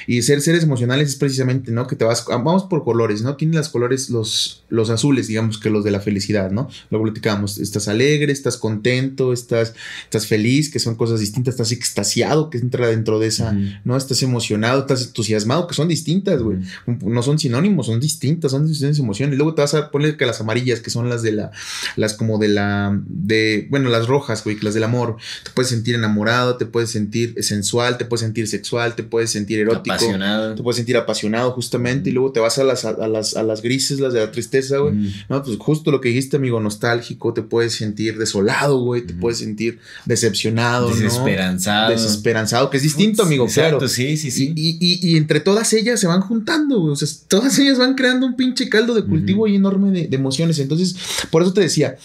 [0.07, 1.87] Y ser seres emocionales es precisamente, ¿no?
[1.87, 3.35] Que te vas, vamos por colores, ¿no?
[3.35, 6.69] Tiene los colores, los, los azules, digamos que los de la felicidad, ¿no?
[6.89, 9.73] Lo platicamos, estás alegre, estás contento, estás,
[10.05, 13.51] estás feliz, que son cosas distintas, estás extasiado, que entra dentro de esa,
[13.83, 13.97] ¿no?
[13.97, 16.59] Estás emocionado, estás entusiasmado, que son distintas, güey.
[17.03, 19.33] No son sinónimos, son distintas, son distintas emociones.
[19.33, 21.51] Y luego te vas a poner que las amarillas, que son las de la,
[21.97, 25.95] las como de la, de, bueno, las rojas, güey, las del amor, te puedes sentir
[25.95, 30.55] enamorado, te puedes sentir sensual, te puedes sentir sexual, te puedes sentir erótico, apasionado.
[30.55, 33.61] te puedes sentir apasionado justamente y luego te vas a las, a, las, a las
[33.65, 34.95] grises, las de la tristeza, güey.
[35.27, 39.39] No, pues justo lo que dijiste, amigo, nostálgico, te puedes sentir desolado, güey, te puedes
[39.39, 41.91] sentir decepcionado, desesperanzado.
[41.91, 43.89] Desesperanzado, que es distinto, amigo, Exacto, claro.
[43.89, 44.53] sí, sí, sí.
[44.55, 46.93] Y, y, y, entre todas ellas se van juntando, güey.
[46.93, 50.15] O sea, todas ellas van creando un pinche caldo de cultivo y enorme de, de
[50.15, 50.59] emociones.
[50.59, 50.95] Entonces,
[51.31, 51.97] por eso te decía,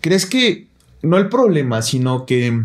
[0.00, 0.68] ¿crees que
[1.02, 2.62] no el problema, sino que.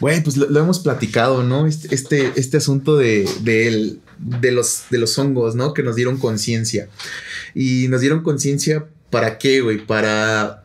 [0.00, 1.66] Güey, pues lo, hemos platicado, ¿no?
[1.66, 5.74] Este, este, este asunto de, de, de, los, de los hongos, ¿no?
[5.74, 6.88] Que nos dieron conciencia.
[7.54, 9.78] Y nos dieron conciencia para qué, güey?
[9.78, 10.62] Para.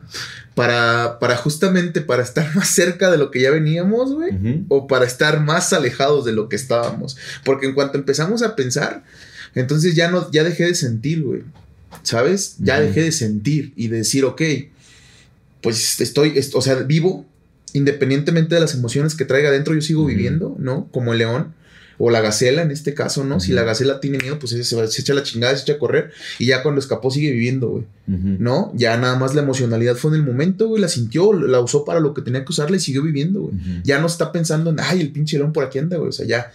[0.54, 5.06] Para, para justamente para estar más cerca de lo que ya veníamos, güey, o para
[5.06, 7.16] estar más alejados de lo que estábamos.
[7.44, 9.04] Porque en cuanto empezamos a pensar,
[9.54, 11.42] entonces ya no, ya dejé de sentir, güey.
[12.02, 12.56] ¿Sabes?
[12.58, 14.42] Ya dejé de sentir y de decir, ok,
[15.62, 17.26] pues estoy, o sea, vivo,
[17.72, 20.88] independientemente de las emociones que traiga adentro, yo sigo viviendo, ¿no?
[20.92, 21.54] Como el león
[22.02, 23.40] o la gacela en este caso, ¿no?
[23.40, 26.10] Si la gacela tiene miedo, pues se, se, echa la chingada, se echa a correr
[26.38, 27.84] y ya cuando escapó sigue viviendo, güey.
[28.06, 28.72] ¿No?
[28.74, 32.00] Ya nada más la emocionalidad fue en el momento, güey, la sintió, la usó para
[32.00, 33.54] lo que tenía que usarla y siguió viviendo, güey.
[33.84, 36.08] Ya no está pensando en, ay, el pinche león por aquí anda, güey.
[36.08, 36.50] O sea, ya,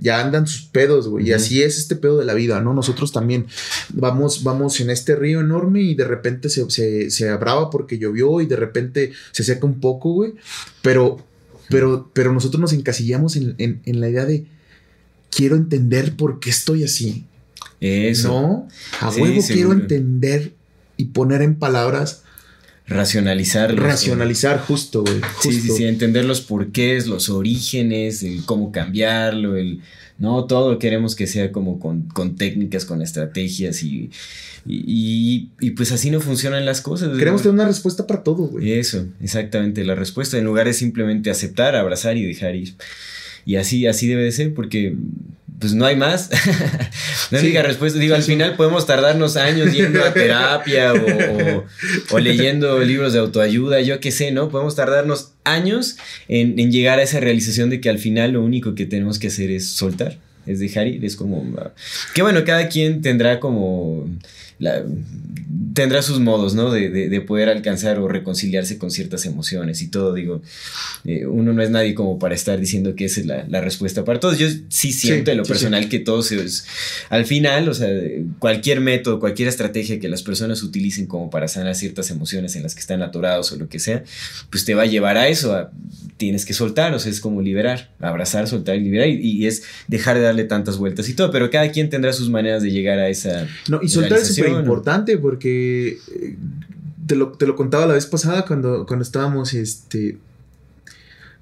[0.00, 1.28] ya andan sus pedos, güey.
[1.28, 2.74] Y así es este pedo de la vida, ¿no?
[2.74, 3.46] Nosotros también
[3.88, 8.40] vamos, vamos en este río enorme y de repente se, se, se abraba porque llovió
[8.42, 10.34] y de repente se seca un poco, güey.
[10.82, 11.24] Pero,
[11.70, 14.46] pero, pero nosotros nos encasillamos en, en la idea de
[15.30, 17.24] quiero entender por qué estoy así.
[17.80, 18.28] Eso.
[18.28, 18.68] No,
[19.00, 20.52] a huevo quiero entender
[20.96, 22.22] y poner en palabras.
[22.86, 23.74] Racionalizar.
[23.76, 25.20] Racionalizar, justo, güey.
[25.40, 29.80] Sí, sí, sí, entender los porqués, los orígenes, el cómo cambiarlo, el.
[30.18, 34.10] No, todo queremos que sea como con, con técnicas, con estrategias y,
[34.66, 37.16] y, y, pues así no funcionan las cosas.
[37.16, 38.72] Queremos tener una respuesta para todo, güey.
[38.72, 42.74] Eso, exactamente, la respuesta en lugar de simplemente aceptar, abrazar y dejar ir.
[43.50, 44.94] Y así, así debe de ser, porque
[45.58, 46.30] pues no hay más.
[47.32, 47.98] no hay respuesta.
[47.98, 53.98] Digo, al final podemos tardarnos años yendo a terapia o, leyendo libros de autoayuda, yo
[53.98, 54.50] qué sé, ¿no?
[54.50, 55.96] Podemos tardarnos años
[56.28, 59.26] en, en, llegar a esa realización de que al final lo único que tenemos que
[59.26, 61.44] hacer es soltar, es dejar ir, es como...
[62.14, 64.08] Que bueno, cada quien tendrá como
[65.74, 66.70] tendrá sus modos, ¿no?
[66.70, 70.42] De, de, poder alcanzar o reconciliarse con ciertas emociones y todo, digo,
[71.04, 74.04] eh, uno no es nadie como para estar diciendo que esa es la, la respuesta
[74.04, 74.38] para todos.
[74.38, 76.66] Yo sí siento en lo personal que todos es,
[77.08, 77.88] al final, o sea,
[78.38, 82.74] cualquier método, cualquier estrategia que las personas utilicen como para sanar ciertas emociones en las
[82.74, 84.02] que están atorados o lo que sea,
[84.50, 85.68] pues te va a llevar a eso,
[86.16, 90.16] tienes que soltar, o sea, es como liberar, abrazar, soltar y liberar, y, es dejar
[90.16, 93.08] de darle tantas vueltas y todo, pero cada quien tendrá sus maneras de llegar a
[93.08, 93.46] esa...
[93.68, 96.36] No, y soltar es importante porque eh,
[97.06, 100.18] te lo, te lo, contaba la vez pasada cuando, cuando estábamos, este...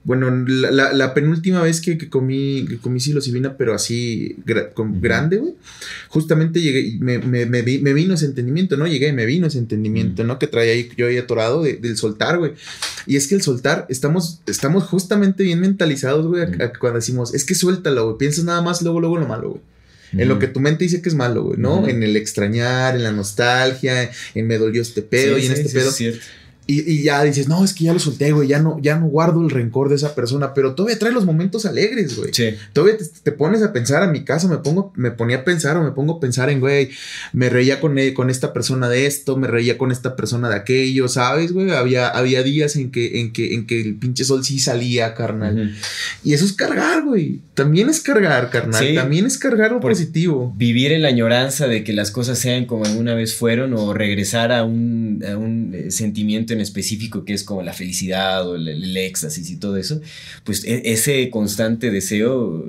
[0.05, 5.55] Bueno, la, la, penúltima vez que, que, comí, que comí psilocibina, pero así grande, güey.
[6.09, 8.87] Justamente llegué, me, me, me, me, vino ese entendimiento, ¿no?
[8.87, 10.39] Llegué, me vino ese entendimiento, ¿no?
[10.39, 12.53] Que traía ahí, yo ahí atorado del soltar, güey.
[13.07, 16.47] Y es que el soltar, estamos, estamos justamente bien mentalizados, güey,
[16.79, 18.19] cuando decimos, es que suéltalo, güey.
[18.19, 19.63] Piensas nada más luego, luego lo malo, güey.
[20.13, 21.87] En lo que tu mente dice que es malo, güey, ¿no?
[21.89, 25.93] En el extrañar, en la nostalgia, en me dolió este pedo y en este pedo.
[26.71, 29.41] Y, ya dices, no, es que ya lo solté, güey, ya no, ya no guardo
[29.43, 32.29] el rencor de esa persona, pero todavía trae los momentos alegres, güey.
[32.35, 32.51] Sí.
[32.75, 35.83] Todavía te, pones a pensar, en mi caso me pongo, me ponía a pensar o
[35.83, 36.91] me pongo a pensar en, güey,
[37.33, 41.09] me reía con, con esta persona de esto, me reía con esta persona de aquello,
[41.09, 41.71] ¿sabes, güey?
[41.71, 45.75] Había, había días en que, en, que, en que el pinche sol sí salía, carnal.
[46.23, 47.41] Y eso es cargar, güey.
[47.55, 48.95] También es cargar, carnal.
[48.95, 50.53] También es cargar lo positivo.
[50.59, 54.53] Vivir en la añoranza de que las cosas sean como alguna vez fueron o regresar
[54.53, 58.97] a un, a un eh, sentimiento en específico que es como la felicidad o el,
[58.97, 60.01] éxtasis y todo eso,
[60.45, 62.69] pues e, ese constante deseo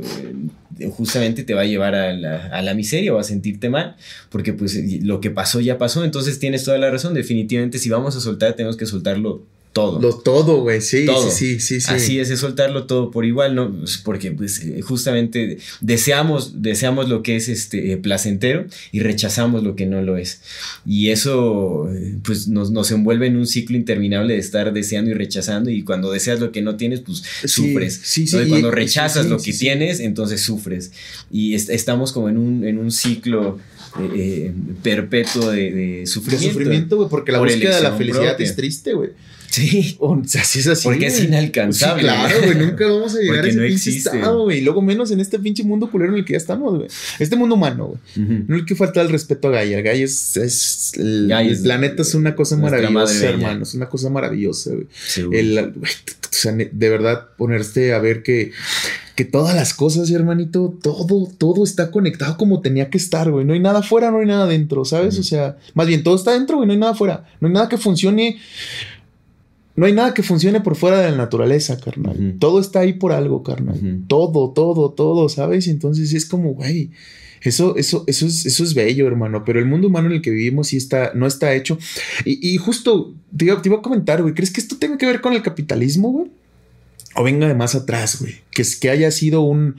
[0.79, 3.95] eh, justamente te va a llevar a la, a la, miseria o a sentirte mal,
[4.29, 8.15] porque pues lo que pasó ya pasó, entonces tienes toda la razón, definitivamente si vamos
[8.15, 9.43] a soltar tenemos que soltarlo
[9.79, 10.01] todo.
[10.01, 13.71] Lo todo, güey, sí, sí, sí, sí, Así es, es soltarlo todo por igual, ¿no?
[13.71, 19.63] Pues, porque pues eh, justamente deseamos, deseamos lo que es este eh, placentero y rechazamos
[19.63, 20.41] lo que no lo es.
[20.85, 25.13] Y eso eh, pues nos, nos, envuelve en un ciclo interminable de estar deseando y
[25.13, 27.99] rechazando y cuando deseas lo que no tienes, pues sufres.
[28.03, 30.91] Sí, sí, entonces, cuando rechazas lo que tienes, entonces sufres.
[31.31, 33.59] Y estamos como en un, en un ciclo
[34.83, 36.47] perpetuo de, sufrimiento.
[36.47, 39.11] De sufrimiento, güey, porque la búsqueda de la felicidad es triste, güey.
[39.49, 39.95] Sí.
[39.99, 40.83] O sea, es así.
[40.83, 42.03] Porque es inalcanzable.
[42.03, 42.57] claro, güey.
[42.57, 44.59] Nunca vamos a llegar a ese no pinche estado, güey.
[44.59, 46.87] Y luego menos en este pinche mundo culero en el que ya estamos, güey.
[47.19, 48.27] Este mundo humano, güey.
[48.47, 49.81] No hay que faltar el respeto a Gaia.
[49.81, 50.37] Gaia es.
[50.37, 51.31] es el,
[51.63, 53.63] planeta es una cosa maravillosa, hermano.
[53.63, 54.87] Es una cosa maravillosa, güey.
[55.39, 58.51] el, o sea, de verdad, ponerte a ver que
[59.19, 63.43] que todas las cosas, hermanito, todo, todo está conectado como tenía que estar, güey.
[63.43, 65.19] No hay nada afuera, no hay nada dentro, ¿sabes?
[65.19, 67.25] O sea, más bien todo está dentro, güey, no hay nada afuera.
[67.41, 68.39] No hay nada que funcione
[69.79, 72.35] no hay nada que funcione por fuera de la naturaleza, carnal.
[72.37, 74.03] Todo está ahí por algo, carnal.
[74.09, 75.69] Todo, todo, todo, ¿sabes?
[75.69, 76.91] Entonces es como, güey,
[77.41, 79.45] eso, eso, eso es, eso es bello, hermano.
[79.45, 81.77] Pero el mundo humano en el que vivimos sí está, no está hecho.
[82.25, 85.43] Y, justo te iba, a comentar, güey, ¿crees que esto tenga que ver con el
[85.43, 86.31] capitalismo, güey?
[87.15, 88.35] O venga de más atrás, güey.
[88.51, 89.77] Que, es, que haya sido un.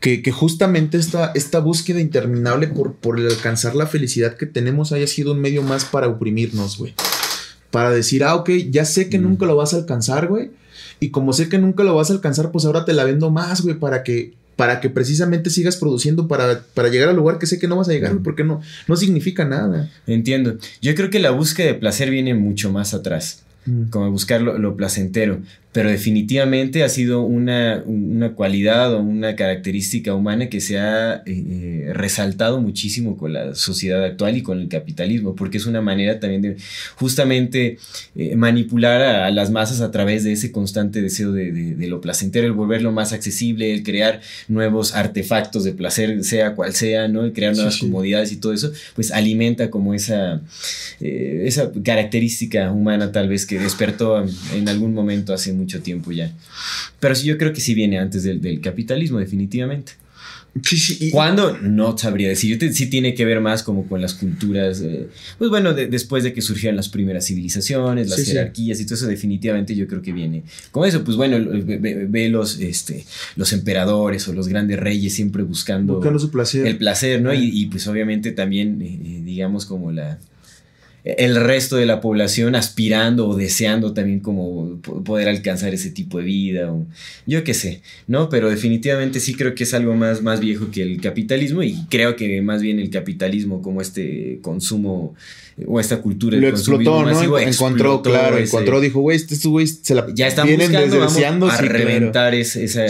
[0.00, 5.06] Que, que justamente esta, esta búsqueda interminable por, por alcanzar la felicidad que tenemos haya
[5.06, 6.94] sido un medio más para oprimirnos, güey
[7.70, 10.50] para decir, ah, ok, ya sé que nunca lo vas a alcanzar, güey.
[11.00, 13.62] Y como sé que nunca lo vas a alcanzar, pues ahora te la vendo más,
[13.62, 17.58] güey, para que, para que precisamente sigas produciendo para, para llegar al lugar que sé
[17.58, 19.90] que no vas a llegar, porque no, no significa nada.
[20.06, 20.56] Entiendo.
[20.80, 23.42] Yo creo que la búsqueda de placer viene mucho más atrás.
[23.90, 25.40] Como buscar lo, placentero
[25.76, 27.84] pero definitivamente ha sido una,
[28.34, 34.02] cualidad o una característica humana que se ha eh, eh, resaltado muchísimo con la sociedad
[34.02, 36.56] actual y con el capitalismo, porque es una manera también de
[36.94, 37.76] justamente
[38.14, 42.54] eh, manipular a, las masas a través de ese constante deseo de, lo placentero, el
[42.54, 47.22] volverlo más accesible, el crear nuevos artefactos de placer, sea cual sea, ¿no?
[47.22, 50.40] El crear nuevas comodidades y todo eso, pues alimenta como esa,
[51.00, 54.24] esa característica humana tal vez que despertó
[54.54, 56.32] en algún momento hace mucho mucho tiempo ya.
[57.00, 59.92] Pero sí, yo creo que sí viene antes del, capitalismo, definitivamente.
[60.62, 61.58] Sí, sí, ¿Cuándo?
[61.58, 62.58] No sabría decir.
[62.72, 64.82] sí tiene que ver más como con las culturas.
[65.36, 69.74] pues bueno, después de que surgieron las primeras civilizaciones, las jerarquías y todo eso, definitivamente
[69.74, 70.44] yo creo que viene.
[70.70, 71.36] Como eso, pues bueno,
[71.66, 73.04] ve, los, este,
[73.34, 76.66] los emperadores o los grandes reyes siempre buscando, su placer.
[76.66, 77.34] el placer, ¿no?
[77.34, 80.18] Y, pues obviamente también, eh, eh, digamos, como la
[81.06, 86.24] el resto de la población aspirando o deseando también como poder alcanzar ese tipo de
[86.24, 86.84] vida o
[87.26, 88.28] yo qué sé, ¿no?
[88.28, 92.16] Pero definitivamente sí creo que es algo más, más viejo que el capitalismo y creo
[92.16, 95.14] que más bien el capitalismo como este consumo
[95.66, 97.38] o esta cultura lo explotó, ¿no?
[97.38, 102.34] encontró, claro, encontró, dijo, güey, estos güeyes se la ya están buscando vamos a reventar
[102.34, 102.86] esa,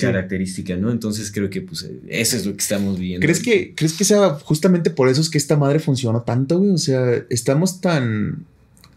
[0.00, 0.92] característica, ¿no?
[0.92, 3.24] Entonces creo que pues eso es lo que estamos viendo.
[3.24, 6.70] ¿Crees que crees que sea justamente por eso es que esta madre funcionó tanto, güey?
[6.70, 8.44] O sea, estamos tan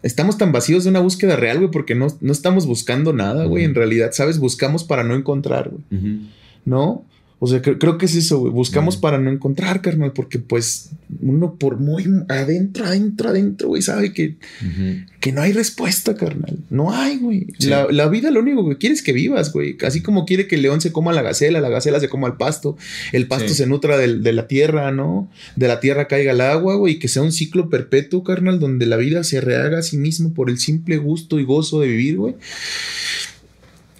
[0.02, 3.64] estamos tan vacíos de una búsqueda real, güey, porque no, no estamos buscando nada, güey,
[3.64, 4.38] en realidad, ¿sabes?
[4.38, 6.20] Buscamos para no encontrar, güey.
[6.64, 7.04] ¿No?
[7.38, 8.52] O sea, creo que es eso, güey.
[8.52, 14.14] Buscamos para no encontrar, carnal, porque pues uno por muy adentro, adentro, adentro, güey, sabe
[14.14, 14.36] que,
[15.20, 16.56] que no hay respuesta, carnal.
[16.70, 17.48] No hay, güey.
[17.58, 19.76] La, vida lo único que quiere es que vivas, güey.
[19.84, 22.34] Así como quiere que el león se coma la gacela, la gacela se coma el
[22.34, 22.78] pasto,
[23.12, 25.30] el pasto se nutra de, la tierra, ¿no?
[25.56, 28.86] De la tierra caiga el agua, güey, y que sea un ciclo perpetuo, carnal, donde
[28.86, 32.16] la vida se rehaga a sí mismo por el simple gusto y gozo de vivir,
[32.16, 32.34] güey.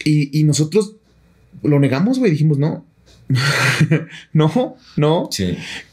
[0.04, 0.94] Y, y nosotros
[1.62, 2.30] lo negamos, güey.
[2.30, 2.86] Dijimos, no,
[4.32, 5.28] no, no.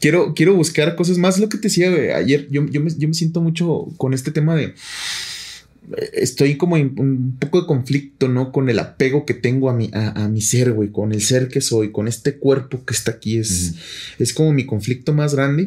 [0.00, 1.38] Quiero, quiero buscar cosas más.
[1.38, 4.54] Lo que te decía, ayer yo, yo, me, yo, me, siento mucho con este tema
[4.54, 4.74] de.
[6.14, 8.52] Estoy como en un poco de conflicto, ¿no?
[8.52, 11.60] Con el apego que tengo a mi, a, mi ser, güey, con el ser que
[11.60, 13.38] soy, con este cuerpo que está aquí.
[13.38, 13.74] Es,
[14.18, 15.66] es como mi conflicto más grande.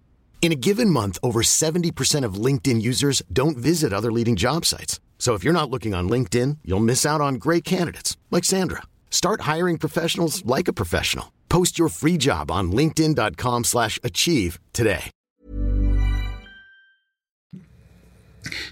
[0.41, 4.99] In a given month, over 70% of LinkedIn users don't visit other leading job sites.
[5.19, 8.81] So if you're not looking on LinkedIn, you'll miss out on great candidates like Sandra.
[9.11, 11.31] Start hiring professionals like a professional.
[11.47, 15.11] Post your free job on linkedin.com/achieve today.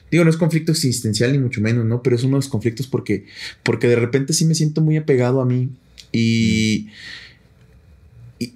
[0.09, 2.01] Digo, no es conflicto existencial ni mucho menos, ¿no?
[2.01, 3.27] Pero es uno de los conflictos porque,
[3.61, 5.69] porque de repente sí me siento muy apegado a mí
[6.11, 6.89] y,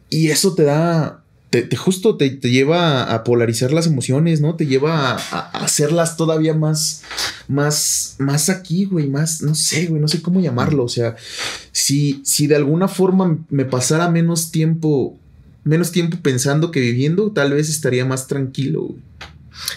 [0.09, 1.22] y eso te da,
[1.54, 4.56] te, te justo te, te, lleva a polarizar las emociones, ¿no?
[4.56, 7.04] Te lleva a, a, hacerlas todavía más,
[7.47, 10.84] más, más aquí, güey, más, no sé, güey, no sé cómo llamarlo.
[10.84, 11.16] O sea,
[11.72, 15.16] si, si de alguna forma me pasara menos tiempo,
[15.64, 19.01] menos tiempo pensando que viviendo, tal vez estaría más tranquilo, güey.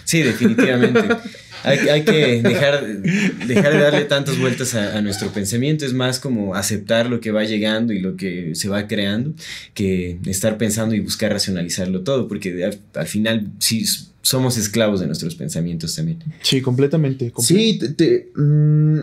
[0.05, 1.01] Sí, definitivamente.
[1.62, 2.86] hay, hay, que dejar,
[3.46, 5.84] dejar de darle tantas vueltas a, a, nuestro pensamiento.
[5.84, 9.32] Es más como aceptar lo que va llegando y lo que se va creando
[9.74, 13.84] que estar pensando y buscar racionalizarlo todo, porque al, al final sí
[14.22, 16.18] somos esclavos de nuestros pensamientos también.
[16.42, 17.30] Sí, completamente.
[17.30, 17.34] completamente.
[17.42, 18.98] Sí, te, te, mmm,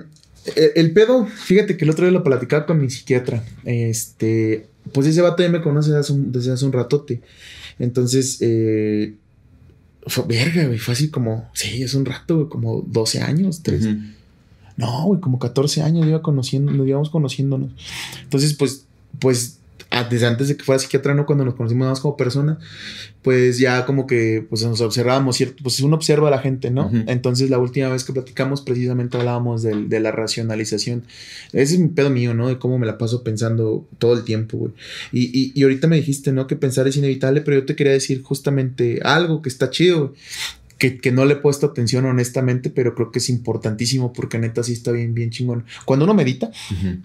[0.56, 3.43] el, el, pedo, fíjate que el otro día lo platicaba con mi psiquiatra.
[3.64, 7.22] Este, pues ese vato ya me conoce desde hace un, desde hace un ratote.
[7.80, 9.14] Entonces, eh,
[10.08, 13.89] fue, verga, güey, fue así como, sí, es un rato, güey, como 12 años, 13.
[13.89, 14.14] Uh -huh.
[14.78, 17.72] No, güey, como 14 años iba conociendo, nos íbamos conociéndonos.
[18.24, 18.86] Entonces, pues,
[19.20, 19.60] pues,
[20.10, 21.26] desde antes de que fuera psiquiatra, ¿no?
[21.26, 22.58] Cuando nos conocimos más como personas,
[23.22, 25.62] pues ya como que, pues nos observábamos, ¿cierto?
[25.62, 26.88] Pues uno observa a la gente, ¿no?
[26.88, 27.04] Uh -huh.
[27.08, 31.04] Entonces, la última vez que platicamos, precisamente hablábamos de, de, la racionalización.
[31.52, 32.48] Ese es mi pedo mío, ¿no?
[32.48, 34.74] De cómo me la paso pensando todo el tiempo, güey.
[35.12, 36.48] Y, y, y ahorita me dijiste, ¿no?
[36.48, 40.20] Que pensar es inevitable, pero yo te quería decir justamente algo que está chido, güey
[40.84, 44.64] que, que, no le he puesto atención honestamente, pero creo que es importantísimo porque neta
[44.64, 45.64] sí está bien, bien chingón.
[45.86, 47.02] Cuando uno medita, uh -huh.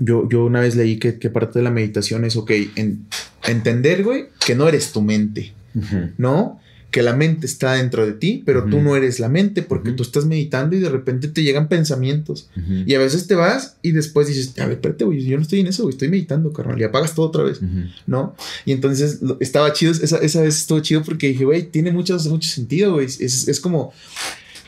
[0.00, 3.06] Yo, yo una vez leí que, que, parte de la meditación es, ok, en,
[3.46, 6.12] entender, güey, que no eres tu mente, uh -huh.
[6.16, 6.58] ¿no?
[6.90, 8.70] Que la mente está dentro de ti, pero uh -huh.
[8.70, 12.50] tú no eres la mente porque tú estás meditando y de repente te llegan pensamientos.
[12.86, 15.60] Y a veces te vas y después dices, a ver, espérate, güey, yo no estoy
[15.60, 17.60] en eso, güey, estoy meditando, carnal, y apagas todo otra vez,
[18.06, 18.34] ¿no?
[18.64, 22.48] Y entonces estaba chido, esa, esa vez estuvo chido porque dije, güey, tiene mucho, mucho
[22.48, 23.06] sentido, güey.
[23.06, 23.92] Es, es como,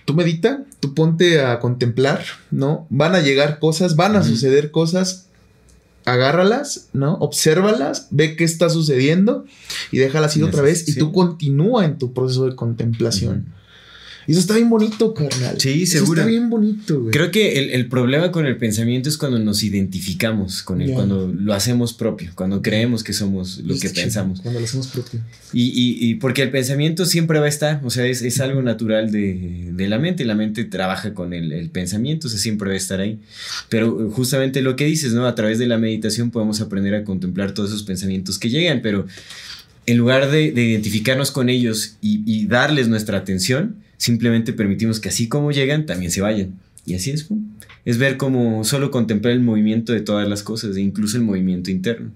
[0.05, 2.87] tú medita, tú ponte a contemplar, ¿no?
[2.91, 4.29] Van a llegar cosas, van a uh -huh.
[4.29, 5.27] suceder cosas,
[6.05, 7.15] agárralas, ¿no?
[7.15, 9.45] Obsérvalas, ve qué está sucediendo
[9.91, 13.37] y déjalas ir otra vez y tú continúa en tu proceso de contemplación.
[13.37, 13.62] Uh -huh.
[14.27, 15.57] Y eso está bien bonito, carnal.
[15.59, 16.13] Sí, seguro.
[16.13, 17.11] Eso está bien bonito, güey.
[17.11, 20.97] Creo que el, el, problema con el pensamiento es cuando nos identificamos con él, yeah.
[20.97, 24.41] cuando lo hacemos propio, cuando creemos que somos lo que pensamos.
[24.41, 25.21] Cuando lo hacemos propio.
[25.53, 28.63] Y, y, y, porque el pensamiento siempre va a estar, o sea, es, es algo
[28.63, 30.25] natural de, de, la mente.
[30.25, 33.19] La mente trabaja con el, el, pensamiento, o sea, siempre va a estar ahí.
[33.69, 35.27] Pero justamente lo que dices, ¿no?
[35.27, 39.07] A través de la meditación podemos aprender a contemplar todos esos pensamientos que llegan, pero
[39.87, 45.11] en lugar de, de identificarnos con ellos y, y darles nuestra atención, simplemente permitimos que
[45.11, 46.59] así como llegan, también se vayan.
[46.85, 47.29] Y así es.
[47.85, 51.71] Es ver como solo contemplar el movimiento de todas las cosas, e incluso el movimiento
[51.71, 52.11] interno.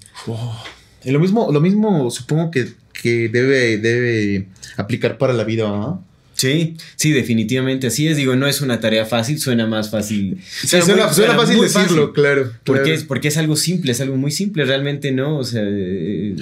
[1.05, 6.05] Lo mismo, lo mismo supongo que, que debe, debe aplicar para la vida, ¿no?
[6.37, 8.19] Sí, sí, definitivamente así es.
[8.19, 10.37] Digo, no es una tarea fácil, suena más fácil.
[10.61, 12.13] Sí, suena, suena, suena fácil decirlo, fácil.
[12.13, 12.53] claro.
[12.63, 12.99] Porque, claro.
[12.99, 15.39] Es, porque es algo simple, es algo muy simple, realmente no.
[15.39, 16.37] O sea, eh,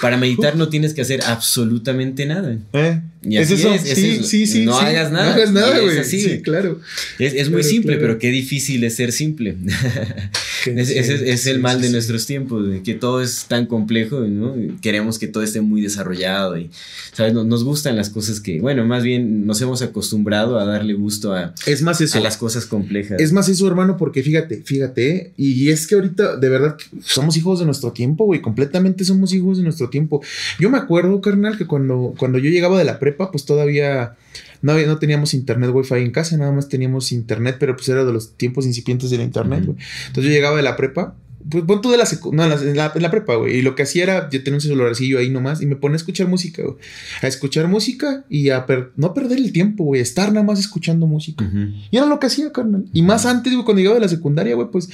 [0.00, 2.56] para meditar no tienes que hacer absolutamente nada.
[2.72, 3.00] ¿Eh?
[3.22, 4.22] Y así es eso, es, es sí, eso.
[4.24, 4.64] sí, sí.
[4.64, 4.86] No sí.
[4.86, 5.26] hagas nada.
[5.26, 6.04] No hagas nada, güey.
[6.04, 6.80] sí, claro.
[7.18, 8.00] Es, muy simple, claro.
[8.00, 9.56] pero qué difícil es ser simple.
[10.66, 14.54] es, el mal de nuestros tiempos, que todo es tan complejo, ¿no?
[14.80, 16.70] Queremos que todo esté muy desarrollado y,
[17.12, 17.32] ¿sabes?
[17.32, 21.34] Nos, nos gustan las cosas que, bueno, más bien nos hemos acostumbrado a darle gusto
[21.34, 22.18] a, es más eso.
[22.18, 23.20] a las cosas complejas.
[23.20, 27.60] Es más eso, hermano, porque fíjate, fíjate, y es que ahorita, de verdad, somos hijos
[27.60, 30.22] de nuestro tiempo, güey, completamente somos hijos de nuestro tiempo.
[30.58, 34.16] Yo me acuerdo, carnal, que cuando, cuando yo llegaba de la prepa, pues todavía
[34.62, 38.12] no, no teníamos internet wifi en casa, nada más teníamos internet, pero pues era de
[38.12, 39.76] los tiempos incipientes del internet, güey.
[39.76, 40.06] Uh -huh.
[40.08, 41.14] Entonces yo llegaba de la prepa,
[41.48, 43.56] pues pon tú de la, no, en la, en la, en la prepa, güey.
[43.56, 45.96] Y lo que hacía era, yo tenía un celularcillo ahí nomás y me ponía a
[45.96, 46.76] escuchar música, güey.
[47.22, 50.02] A escuchar música y a per no perder el tiempo, güey.
[50.02, 51.44] Estar nada más escuchando música.
[51.44, 51.74] Uh -huh.
[51.90, 52.84] Y era lo que hacía, carnal.
[52.92, 54.90] Y más antes, güey, cuando llegaba de la secundaria, güey, pues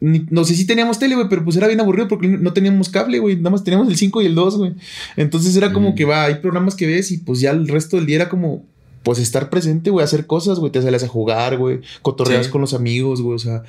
[0.00, 3.18] no sé si teníamos tele, güey, pero pues era bien aburrido porque no teníamos cable,
[3.18, 3.36] güey.
[3.36, 4.74] Nada más teníamos el 5 y el 2, güey.
[5.16, 8.06] Entonces era como que va, hay programas que ves y pues ya el resto del
[8.06, 8.64] día era como,
[9.08, 10.70] pues estar presente, güey, hacer cosas, güey.
[10.70, 11.80] Te sales a jugar, güey.
[12.02, 13.36] Cotorreas con los amigos, güey.
[13.36, 13.62] O sea,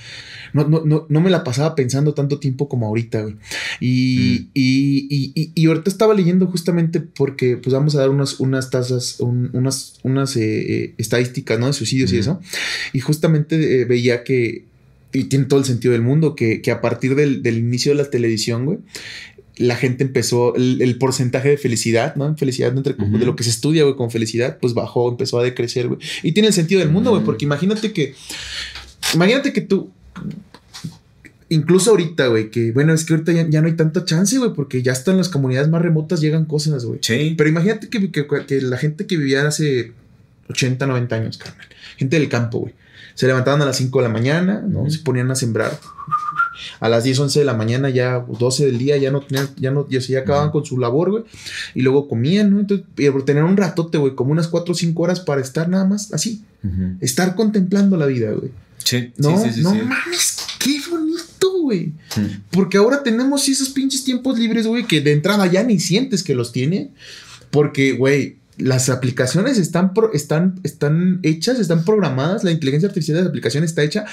[0.52, 3.36] no, no, no, no, me la pasaba pensando tanto tiempo como ahorita, güey.
[3.80, 8.70] Y, y, y, y, ahorita estaba leyendo justamente porque, pues vamos a dar unas, unas
[8.70, 11.68] tasas, unas, unas eh, estadísticas, ¿no?
[11.68, 12.42] De suicidios y eso.
[12.92, 14.66] Y justamente eh, veía que
[15.14, 18.66] y tiene todo el sentido del mundo, que, a partir del, inicio de la televisión,
[18.66, 18.80] güey,
[19.60, 22.36] la gente empezó, el, porcentaje de felicidad, ¿no?
[22.38, 25.90] Felicidad entre, de lo que se estudia, güey, con felicidad, pues bajó, empezó a decrecer,
[25.90, 26.00] güey.
[26.24, 28.16] Y tiene el sentido del mundo, güey, porque imagínate que,
[29.14, 29.92] imagínate que tú,
[31.50, 34.82] incluso ahorita, güey, que bueno, es que ahorita ya, no hay tanta chance, güey, porque
[34.82, 37.00] ya hasta en las comunidades más remotas llegan cosas, güey.
[37.02, 37.36] Sí.
[37.38, 39.92] Pero imagínate que, que, la gente que vivía hace
[40.50, 42.74] 80, 90 años, carnal, gente del campo, güey
[43.20, 44.90] se levantaban a las 5 de la mañana, ¿no?
[44.90, 45.78] Se ponían a sembrar.
[46.80, 49.72] A las 10, 11 de la mañana, ya 12 del día, ya no tenían, ya
[49.72, 51.24] no, ya, ya acababan con su labor, güey.
[51.76, 52.60] Y luego comían, ¿no?
[52.60, 52.86] Entonces,
[53.26, 56.44] tener un ratote, güey, como unas 4 o 5 horas para estar nada más así.
[57.00, 58.52] Estar contemplando la vida, güey.
[58.84, 61.94] Sí, no, sí, sí, no mames, qué bonito, güey.
[62.50, 66.34] Porque ahora tenemos esos pinches tiempos libres, güey, que de entrada ya ni sientes que
[66.34, 66.92] los tiene.
[67.52, 73.30] Porque, güey, las aplicaciones están, están, están hechas, están programadas, la inteligencia artificial de la
[73.30, 74.06] aplicación está hecha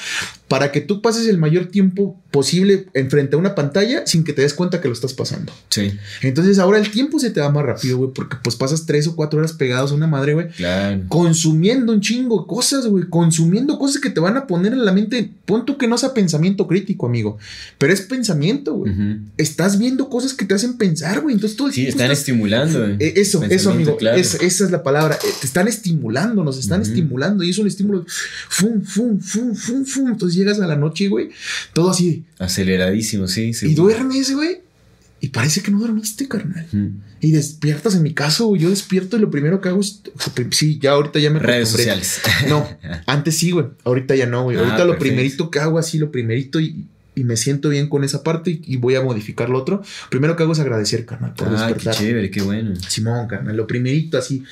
[0.49, 4.43] para que tú pases el mayor tiempo posible enfrente a una pantalla sin que te
[4.43, 5.53] des cuenta que lo estás pasando.
[5.71, 5.93] Sí.
[6.23, 9.17] Entonces ahora el tiempo se te va más rápido, güey, porque pues pasas tres o
[9.17, 10.49] cuatro horas pegados a una madre, güey.
[10.51, 11.03] Claro.
[11.09, 14.93] Consumiendo un chingo de cosas, güey, consumiendo cosas que te van a poner en la
[14.93, 15.31] mente.
[15.45, 17.39] Punto que no sea pensamiento crítico, amigo,
[17.79, 18.93] pero es pensamiento, güey.
[19.37, 21.35] Estás viendo cosas que te hacen pensar, güey.
[21.35, 22.97] Entonces todo el Sí, están estimulando, güey.
[23.01, 23.97] Eh, eso, eso, amigo.
[23.97, 25.17] Claro esa es la palabra.
[25.17, 27.43] Eh, te están estimulando, nos están estimulando.
[27.45, 28.05] Y es un estímulo.
[28.49, 30.09] Fum, fum, fum, fum, fum.
[30.09, 31.31] Entonces llegas a la noche, güey.
[31.73, 32.25] Todo así.
[32.39, 33.53] Aceleradísimo, sí.
[33.63, 34.61] Y duermes, güey.
[35.21, 36.67] Y parece que no dormiste, carnal.
[37.21, 40.03] Y despiertas, en mi caso, yo despierto y lo primero que hago es.
[40.51, 41.39] Sí, ya ahorita ya me.
[41.39, 42.21] Redes sociales.
[42.49, 42.69] No,
[43.07, 43.67] antes sí, güey.
[43.85, 44.57] Ahorita ya no, güey.
[44.57, 48.05] Ah, ahorita lo primerito que hago así, lo primerito y y me siento bien con
[48.05, 49.83] esa parte y, voy a modificar lo otro.
[50.11, 51.95] Primero que hago es agradecer, carnal, por ah, despertar.
[51.95, 52.77] Qué chévere, qué bueno.
[52.77, 54.45] Simón, carnal, lo primerito así.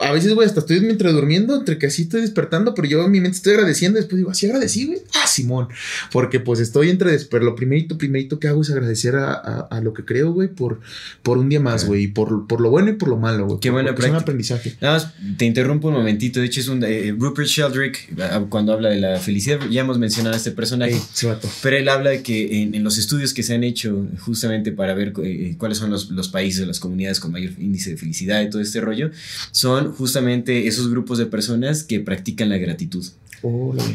[0.00, 3.10] A, veces, güey, hasta estoy mientras durmiendo, entre que así estoy despertando, pero yo en
[3.10, 3.98] mi mente estoy agradeciendo.
[3.98, 5.02] Después digo, así agradecí, güey.
[5.22, 5.68] Ah, Simón.
[6.10, 7.18] Porque pues estoy entre.
[7.18, 10.80] Pero lo primerito, primerito que hago es agradecer a, a, lo que creo, güey, por,
[11.22, 12.04] por un día más, güey.
[12.04, 13.60] Y por, por lo bueno y por lo malo, güey.
[13.60, 14.06] Qué buena práctica.
[14.06, 14.76] Es un aprendizaje.
[14.80, 16.40] Nada más, te interrumpo un momentito.
[16.40, 16.82] De hecho, es un.
[16.84, 20.98] Eh, Rupert Sheldrake, ah, cuando habla de la felicidad, ya hemos mencionado a este personaje.
[21.12, 21.26] Sí,
[21.62, 25.12] pero él habla de que en, los estudios que se han hecho justamente para ver
[25.22, 28.62] eh, cuáles son los, los, países, las comunidades con mayor índice de felicidad y todo
[28.62, 29.10] este rollo,
[29.50, 33.04] son justamente esos grupos de personas que practican la gratitud.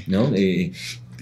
[0.07, 0.31] ¿No?
[0.35, 0.71] Eh,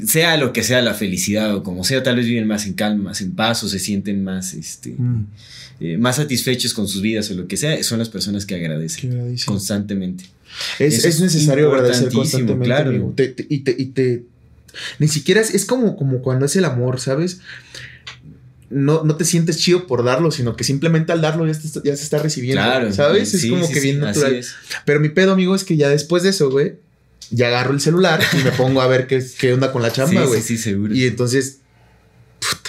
[0.03, 3.05] sea lo que sea la felicidad o como sea, tal vez viven más en calma,
[3.05, 5.27] más en paz o se sienten más, este, mm.
[5.79, 9.37] eh, más satisfechos con sus vidas o lo que sea, son las personas que agradecen,
[9.45, 10.25] constantemente.
[10.79, 12.65] Es, es necesario agradecer constantemente.
[12.65, 13.13] Claro.
[13.49, 14.23] y, te, y te
[14.99, 17.39] ni siquiera es, como, como cuando es el amor, ¿sabes?
[18.69, 22.03] No, no, te sientes chido por darlo, sino que simplemente al darlo ya, ya se
[22.03, 22.63] está recibiendo.
[22.63, 22.91] Claro.
[22.91, 23.33] ¿Sabes?
[23.33, 24.43] es como que bien natural.
[24.85, 26.75] Pero mi pedo, amigo, es que ya después de eso, güey,
[27.29, 30.23] ya agarro el celular y me pongo a ver qué, qué onda con la chamba,
[30.25, 30.41] güey.
[30.41, 30.93] Sí, sí, seguro.
[30.93, 31.59] Y entonces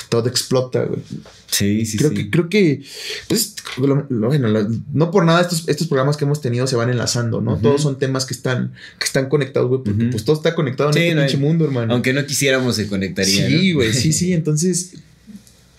[0.08, 1.00] todo explota, güey.
[1.50, 2.16] Sí, sí, creo sí.
[2.16, 2.82] Que, creo que,
[3.28, 7.56] pues, bueno, no por nada estos, estos programas que hemos tenido se van enlazando, ¿no?
[7.56, 10.98] Todos son temas que están, que están conectados, güey, porque pues todo está conectado en
[10.98, 11.92] este pinche mundo, hermano.
[11.92, 13.46] Aunque no quisiéramos se conectaría.
[13.46, 14.32] Sí, güey, sí, sí.
[14.34, 14.94] Entonces,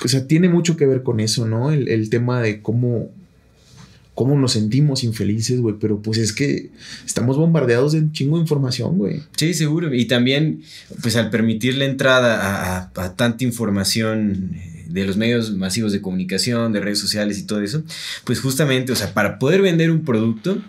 [0.03, 1.71] o sea, tiene mucho que ver con eso, ¿no?
[1.71, 3.11] El, el tema de cómo,
[4.18, 6.72] cómo nos sentimos infelices, güey, pero pues es que
[7.05, 9.22] estamos bombardeados de un chingo de información, güey.
[9.36, 9.93] Sí, seguro.
[9.93, 10.63] Y también,
[11.03, 16.74] pues al permitir la entrada a, tanta información eh, de los medios masivos de comunicación,
[16.74, 17.84] de redes sociales y todo eso,
[18.24, 20.63] pues justamente, o sea, para poder vender un producto,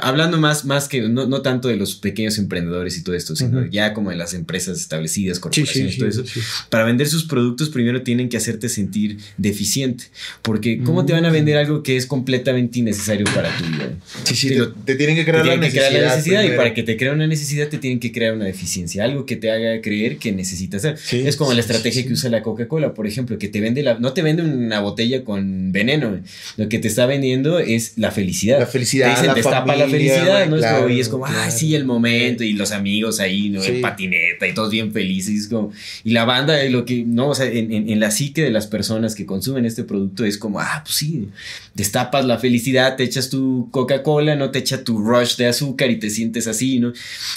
[0.00, 3.64] hablando más, más que no, no, tanto de los pequeños emprendedores y todo esto, sino
[3.66, 6.24] ya como de las empresas establecidas, corporaciones, y todo eso,
[6.70, 10.04] para vender sus productos primero tienen que hacerte sentir deficiente,
[10.42, 13.92] porque ¿cómo te van a vender algo que es completamente innecesario para tu vida?
[14.24, 17.68] Sí, sí, te, tienen que crear, la, necesidad, y para que te crea una necesidad
[17.68, 21.26] te tienen que crear una deficiencia, algo que te haga creer que necesitas hacer.
[21.26, 24.12] es como la estrategia que usa la Coca-Cola, por ejemplo, que te vende la, no
[24.12, 26.20] te vende una botella con veneno,
[26.56, 28.58] lo que te está vendiendo es la felicidad.
[28.58, 29.14] La felicidad,
[29.62, 30.88] para la felicidad, ¿no?
[30.88, 33.62] y es como, ay, sí, el momento, y los amigos ahí, ¿no?
[33.62, 37.46] En patineta, y todos bien felices, como, y la banda, lo que, no, o sea,
[37.46, 40.96] en, en, la psique de las personas que consumen este producto es como, ah, pues
[40.96, 41.28] sí,
[41.74, 45.98] destapas la felicidad, te echas tu Coca-Cola, no te echa tu rush de azúcar y
[45.98, 46.92] te sientes así, ¿no?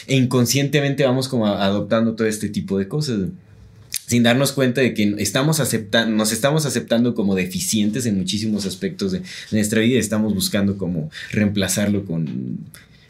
[0.08, 3.20] E inconscientemente vamos como adoptando todo este tipo de cosas.
[4.08, 5.62] Sin darnos cuenta de que estamos
[6.08, 11.12] nos estamos aceptando como deficientes en muchísimos aspectos de, nuestra vida y estamos buscando como
[11.32, 12.58] reemplazarlo con,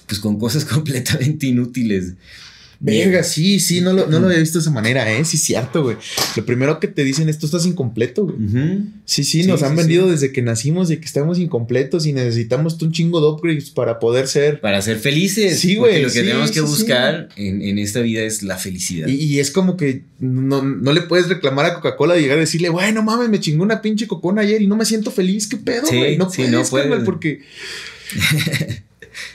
[0.07, 2.13] pues, con cosas completamente inútiles.
[2.79, 5.25] Verga, sí, sí, no lo, no lo había visto de esa manera, ¿eh?
[5.25, 5.97] Sí, cierto, güey.
[6.35, 8.37] Lo primero que te dicen es, tú estás incompleto, güey.
[9.05, 12.91] Sí, sí, nos han vendido desde que nacimos de que estamos incompletos y necesitamos un
[12.91, 14.61] chingo de upgrades para poder ser...
[14.61, 15.59] Para ser felices.
[15.59, 16.01] Sí, güey.
[16.01, 19.07] Lo que tenemos que buscar en, esta vida es la felicidad.
[19.07, 23.01] Y, es como que no, le puedes reclamar a Coca-Cola y llegar a decirle, bueno,
[23.01, 26.17] mames, me chingó una pinche cocona ayer y no me siento feliz, ¿qué pedo, güey?
[26.17, 27.03] no puedes, no puedes.
[27.03, 27.41] porque...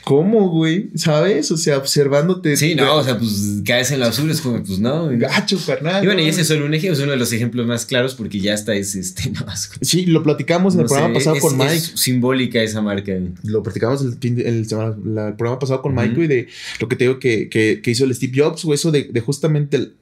[0.03, 0.89] ¿Cómo, güey?
[0.95, 1.51] ¿Sabes?
[1.51, 2.57] O sea, observándote.
[2.57, 5.09] Sí, no, o sea, pues caes en la basura, es como, pues no.
[5.11, 6.03] Gacho, carnal.
[6.03, 8.15] Y bueno, y ese es solo un ejemplo, es uno de los ejemplos más claros
[8.15, 9.45] porque ya está es este, no,
[9.81, 11.73] Sí, lo platicamos en el programa pasado con Mike.
[11.73, 13.13] Es simbólica esa marca.
[13.43, 16.47] Lo platicamos el, el, programa pasado con Mike, y de
[16.79, 19.21] lo que te digo que, que, que hizo el Steve Jobs, o eso de, de
[19.21, 19.93] justamente el,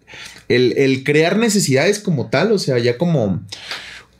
[0.47, 3.41] el, el crear necesidades como tal, o sea, ya como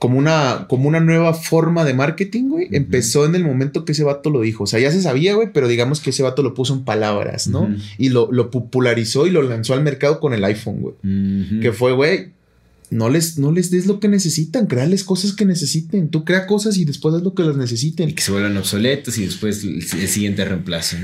[0.02, 4.04] como una, como una nueva forma de marketing, güey, empezó en el momento que ese
[4.04, 4.64] vato lo dijo.
[4.64, 7.48] O sea, ya se sabía, güey, pero digamos que ese vato lo puso en palabras,
[7.48, 7.70] ¿no?
[8.00, 10.96] Y lo, lo, popularizó y lo lanzó al mercado con el iPhone, güey.
[11.62, 12.32] Que fue, güey,
[12.92, 16.10] no les, no les des lo que necesitan, créales cosas que necesiten.
[16.10, 18.10] Tú crea cosas y después haz lo que las necesiten.
[18.10, 20.98] Y que se vuelvan obsoletos y después el, siguiente reemplazo.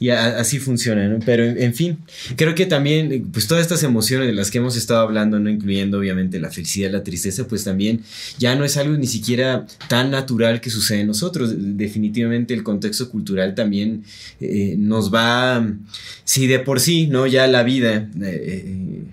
[0.00, 1.18] Y así funciona, ¿no?
[1.24, 1.98] Pero en, fin,
[2.36, 5.50] creo que también, pues todas estas emociones de las que hemos estado hablando, ¿no?
[5.50, 8.00] Incluyendo obviamente la felicidad, la tristeza, pues también
[8.38, 11.52] ya no es algo ni siquiera tan natural que sucede en nosotros.
[11.76, 14.02] Definitivamente el contexto cultural también
[14.40, 15.66] eh, nos va,
[16.24, 17.26] si de por sí, ¿no?
[17.26, 18.08] Ya la vida...
[18.22, 19.04] Eh,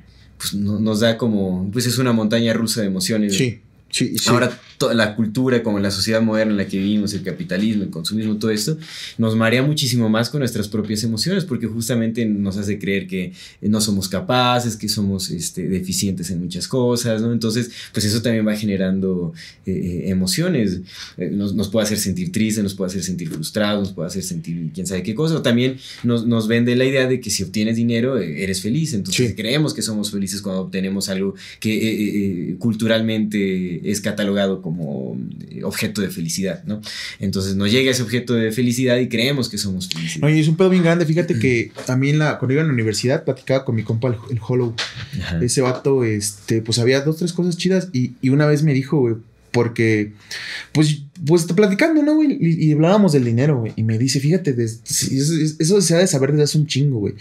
[0.52, 3.36] pues nos da como, pues es una montaña rusa de emociones.
[3.36, 3.62] Sí,
[3.96, 4.30] sí, sí.
[4.30, 7.90] Ahora toda la cultura, como la sociedad moderna en la que vivimos, el capitalismo, el
[7.90, 8.78] consumismo, todo esto,
[9.18, 13.80] nos marea muchísimo más con nuestras propias emociones, porque justamente nos hace creer que no
[13.82, 17.32] somos capaces, que somos este, deficientes en muchas cosas, ¿no?
[17.32, 19.34] Entonces, pues eso también va generando
[19.66, 20.82] eh, eh, emociones,
[21.18, 24.72] eh, nos, puede hacer sentir tristes, nos puede hacer sentir frustrados, nos puede hacer sentir
[24.74, 27.76] quién sabe qué cosa, o también nos, nos vende la idea de que si obtienes
[27.76, 34.62] dinero, eres feliz, entonces creemos que somos felices cuando obtenemos algo que culturalmente es catalogado
[34.62, 35.18] como
[35.50, 36.82] eh, objeto de felicidad, ¿no?
[37.20, 40.22] Entonces nos llega ese objeto de felicidad y creemos que somos felices.
[40.24, 41.06] Oye, es un pedo bien grande.
[41.06, 44.10] Fíjate que a mí en la, cuando iba en la universidad platicaba con mi compa
[44.30, 44.76] el, Hollow.
[45.42, 49.16] Ese vato, este, pues había dos, tres cosas chidas y, una vez me dijo, güey,
[49.52, 50.12] porque,
[50.74, 52.38] pues, pues platicando, ¿no, güey?
[52.40, 53.72] Y, hablábamos del dinero, güey.
[53.78, 57.14] Y me dice, fíjate, eso, se ha de saber desde hace un chingo, güey.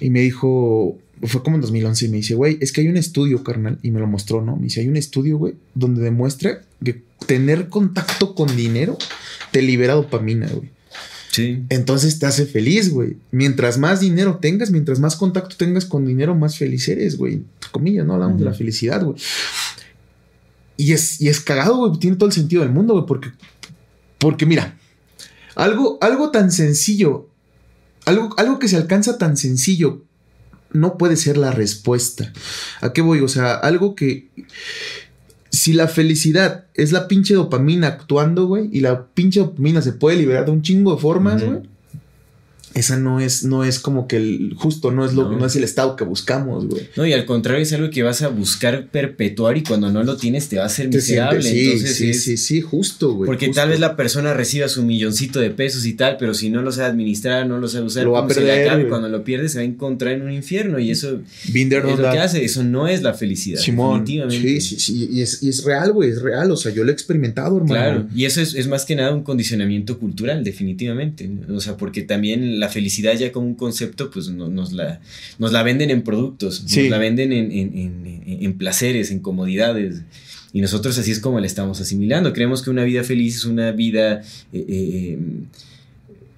[0.00, 2.96] Y me dijo, fue como en 2011 y me dice, güey, es que hay un
[2.96, 4.56] estudio, carnal, y me lo mostró, ¿no?
[4.56, 8.98] Me dice, hay un estudio, güey, donde demuestra que tener contacto con dinero
[9.50, 10.70] te libera dopamina, güey.
[11.30, 11.64] Sí.
[11.68, 13.16] Entonces te hace feliz, güey.
[13.32, 17.42] Mientras más dinero tengas, mientras más contacto tengas con dinero, más feliz eres, güey.
[17.72, 18.14] Comillas, ¿no?
[18.14, 19.16] Hablamos de la felicidad, güey.
[20.76, 21.98] Y es, y es cagado, güey.
[21.98, 23.06] Tiene todo el sentido del mundo, güey.
[23.06, 23.30] Porque,
[24.18, 24.78] porque mira,
[25.56, 27.28] algo, algo tan sencillo,
[28.04, 30.04] algo, algo que se alcanza tan sencillo
[30.74, 32.30] no puede ser la respuesta.
[32.82, 33.20] ¿A qué voy?
[33.20, 34.28] O sea, algo que...
[35.50, 40.16] Si la felicidad es la pinche dopamina actuando, güey, y la pinche dopamina se puede
[40.16, 41.62] liberar de un chingo de formas, güey
[42.74, 45.46] esa no es, no es como que el justo, no es lo no.
[45.46, 46.88] es el estado que buscamos, güey.
[46.96, 50.16] No, y al contrario, es algo que vas a buscar perpetuar y cuando no lo
[50.16, 51.42] tienes te va a ser miserable.
[51.42, 53.26] sí, Entonces sí, sí, sí, justo, güey.
[53.26, 56.62] Porque tal vez la persona reciba su milloncito de pesos y tal, pero si no
[56.62, 59.58] lo sabe administrar, no lo sabe usar, lo va a perder, cuando lo pierde se
[59.58, 62.44] va a encontrar en un infierno y eso es lo que hace.
[62.44, 63.60] Eso no es la felicidad.
[63.60, 65.08] Simón, Sí, sí, sí.
[65.12, 66.50] Y es, y es real, güey, es real.
[66.50, 67.74] O sea, yo lo he experimentado, hermano.
[67.74, 71.30] Claro, y eso es, es más que nada un condicionamiento cultural, definitivamente.
[71.48, 75.00] O sea, porque también la felicidad ya como un concepto, pues nos, la,
[75.38, 80.02] nos la venden en productos, nos la venden en, placeres, en comodidades.
[80.52, 82.32] Y nosotros así es como la estamos asimilando.
[82.32, 84.22] Creemos que una vida feliz es una vida...
[84.52, 85.18] Eh, eh,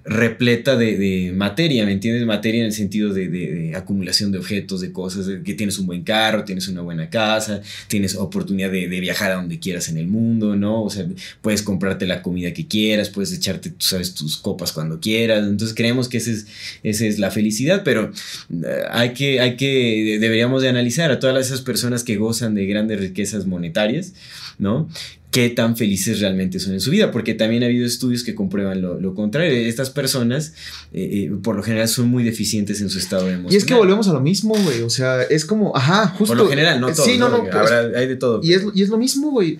[0.07, 2.25] repleta de, materia, ¿me entiendes?
[2.25, 6.45] Materia en el sentido de, acumulación de objetos, de cosas, que tienes un buen carro,
[6.45, 10.83] tienes una buena casa, tienes oportunidad de, viajar a donde quieras en el mundo, ¿no?
[10.83, 11.05] O sea,
[11.41, 15.45] puedes comprarte la comida que quieras, puedes echarte, tú sabes, tus copas cuando quieras.
[15.45, 18.11] Entonces creemos que esa es, es la felicidad, pero
[18.51, 22.65] eh, hay que, hay que, deberíamos de analizar a todas esas personas que gozan de
[22.65, 24.13] grandes riquezas monetarias,
[24.57, 24.89] ¿no?
[25.31, 28.81] Qué tan felices realmente son en su vida, porque también ha habido estudios que comprueban
[28.81, 29.51] lo, contrario.
[29.51, 30.53] Estas personas,
[30.93, 33.53] eh, eh, por lo general, son muy deficientes en su estado emocional.
[33.53, 34.81] Y es que volvemos a lo mismo, güey.
[34.81, 36.35] O sea, es como, ajá, justo.
[36.35, 37.05] Por lo general, no todo.
[37.05, 37.43] Sí, no, no.
[37.49, 38.39] Pues, hay de todo.
[38.43, 39.59] Y es, y es lo mismo, güey.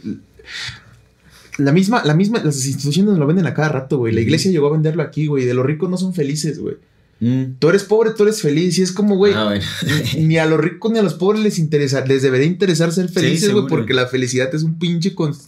[1.58, 4.14] La misma, la misma, las instituciones lo venden a cada rato, güey.
[4.14, 5.46] La iglesia llegó a venderlo aquí, güey.
[5.46, 6.76] De los ricos no son felices, güey.
[7.20, 7.56] Mm.
[7.60, 8.78] Tú eres pobre, tú eres feliz.
[8.78, 9.64] Y es como, güey, Ah, bueno.
[10.18, 13.52] ni- a los ricos ni a los pobres les interesa, les debería interesar ser felices,
[13.52, 15.42] güey, porque la felicidad es un pinche cons-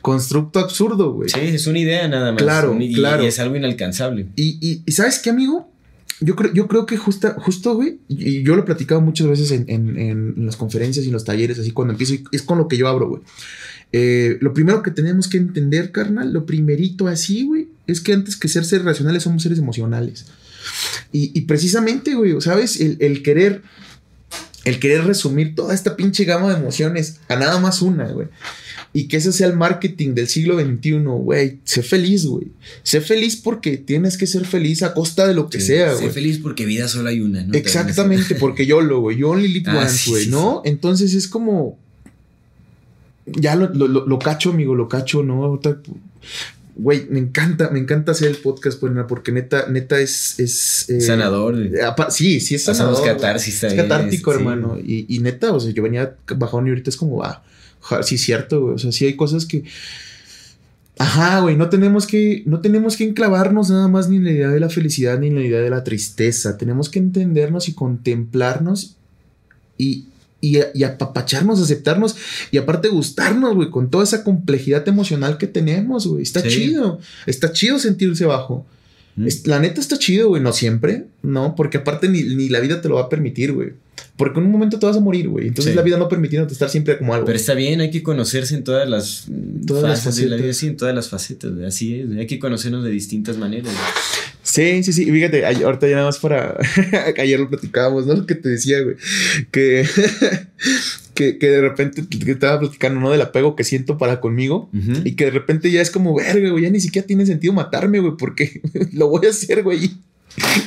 [0.00, 1.28] constructo absurdo, güey.
[1.28, 2.42] Sí, es una idea nada más.
[2.42, 3.22] Claro, y, claro.
[3.22, 4.28] y es algo inalcanzable.
[4.36, 5.70] Y, y- y ¿sabes qué, amigo?
[6.22, 9.26] Yo creo, yo creo que justa, justo, güey, y y yo lo he platicado muchas
[9.26, 12.42] veces en, en- en las conferencias y en los talleres, así cuando empiezo, y es
[12.42, 13.22] con lo que yo abro, güey.
[13.92, 18.36] Eh, lo primero que tenemos que entender, carnal, lo primerito así, güey, es que antes
[18.36, 20.26] que ser seres racionales somos seres emocionales.
[21.12, 22.80] Y, y precisamente, güey, ¿sabes?
[22.80, 23.62] El, el querer,
[24.64, 28.28] el querer resumir toda esta pinche gama de emociones a nada más una, güey.
[28.92, 31.58] Y que ese sea el marketing del siglo XXI, güey.
[31.64, 32.48] Sé feliz, güey.
[32.82, 36.00] Sé feliz porque tienes que ser feliz a costa de lo que Sí, sea, sé
[36.02, 36.10] güey.
[36.10, 37.54] feliz porque vida solo hay una, ¿no?
[37.54, 39.16] Exactamente, porque yo lo, güey.
[39.18, 40.62] You only live Ah, once, güey, sí, ¿no?
[40.64, 41.78] Entonces es como.
[43.26, 45.60] Ya lo, lo, lo- lo cacho, amigo, lo cacho, ¿no?
[46.82, 50.40] Güey, me encanta, me encanta hacer el podcast, pues, porque neta, neta es.
[50.40, 51.54] es eh, Sanador.
[52.08, 53.00] Sí, sí es sanador.
[53.00, 53.14] güey.
[53.14, 54.78] catarsis Es catártico, hermano.
[54.82, 57.44] Y, y neta, o sea, yo venía bajón y ahorita es como, va.
[58.02, 58.74] sí, es cierto, güey.
[58.76, 59.64] O sea, sí hay cosas que.
[60.96, 64.48] Ajá, güey, no tenemos que, no tenemos que enclavarnos nada más ni en la idea
[64.48, 66.56] de la felicidad ni en la idea de la tristeza.
[66.56, 68.96] Tenemos que entendernos y contemplarnos
[69.76, 70.06] y,
[70.40, 72.16] y, y apapacharnos, aceptarnos
[72.50, 76.22] y aparte gustarnos, güey, con toda esa complejidad emocional que tenemos, güey.
[76.22, 76.48] Está Sí.
[76.48, 78.66] chido, está chido sentirse bajo.
[79.16, 79.26] Mm.
[79.44, 81.54] La neta está chido, güey, no siempre, ¿no?
[81.56, 83.72] Porque aparte ni, ni la vida te lo va a permitir, güey.
[84.16, 85.48] Porque en un momento te vas a morir, güey.
[85.48, 85.76] Entonces Sí.
[85.76, 87.26] la vida no permitiéndote estar siempre como algo.
[87.26, 89.26] Pero está bien, hay que conocerse en todas las
[89.66, 90.56] Todas las fases de la vida, facetas.
[90.58, 93.72] sí, en todas las facetas, güey, así es, hay que conocernos de distintas maneras.
[93.72, 94.19] güey.
[94.50, 95.04] Sí, sí, sí.
[95.10, 96.56] Fíjate, ahorita ya nada más para.
[97.18, 98.14] Ayer lo platicábamos, ¿no?
[98.14, 98.96] Lo que te decía, güey.
[99.52, 99.86] Que,
[101.14, 103.10] que, que de repente que estaba platicando, ¿no?
[103.12, 104.68] Del apego que siento para conmigo.
[105.04, 108.00] Y que de repente ya es como, verga, güey, ya ni siquiera tiene sentido matarme,
[108.00, 108.60] güey, porque
[108.92, 109.92] lo voy a hacer, güey.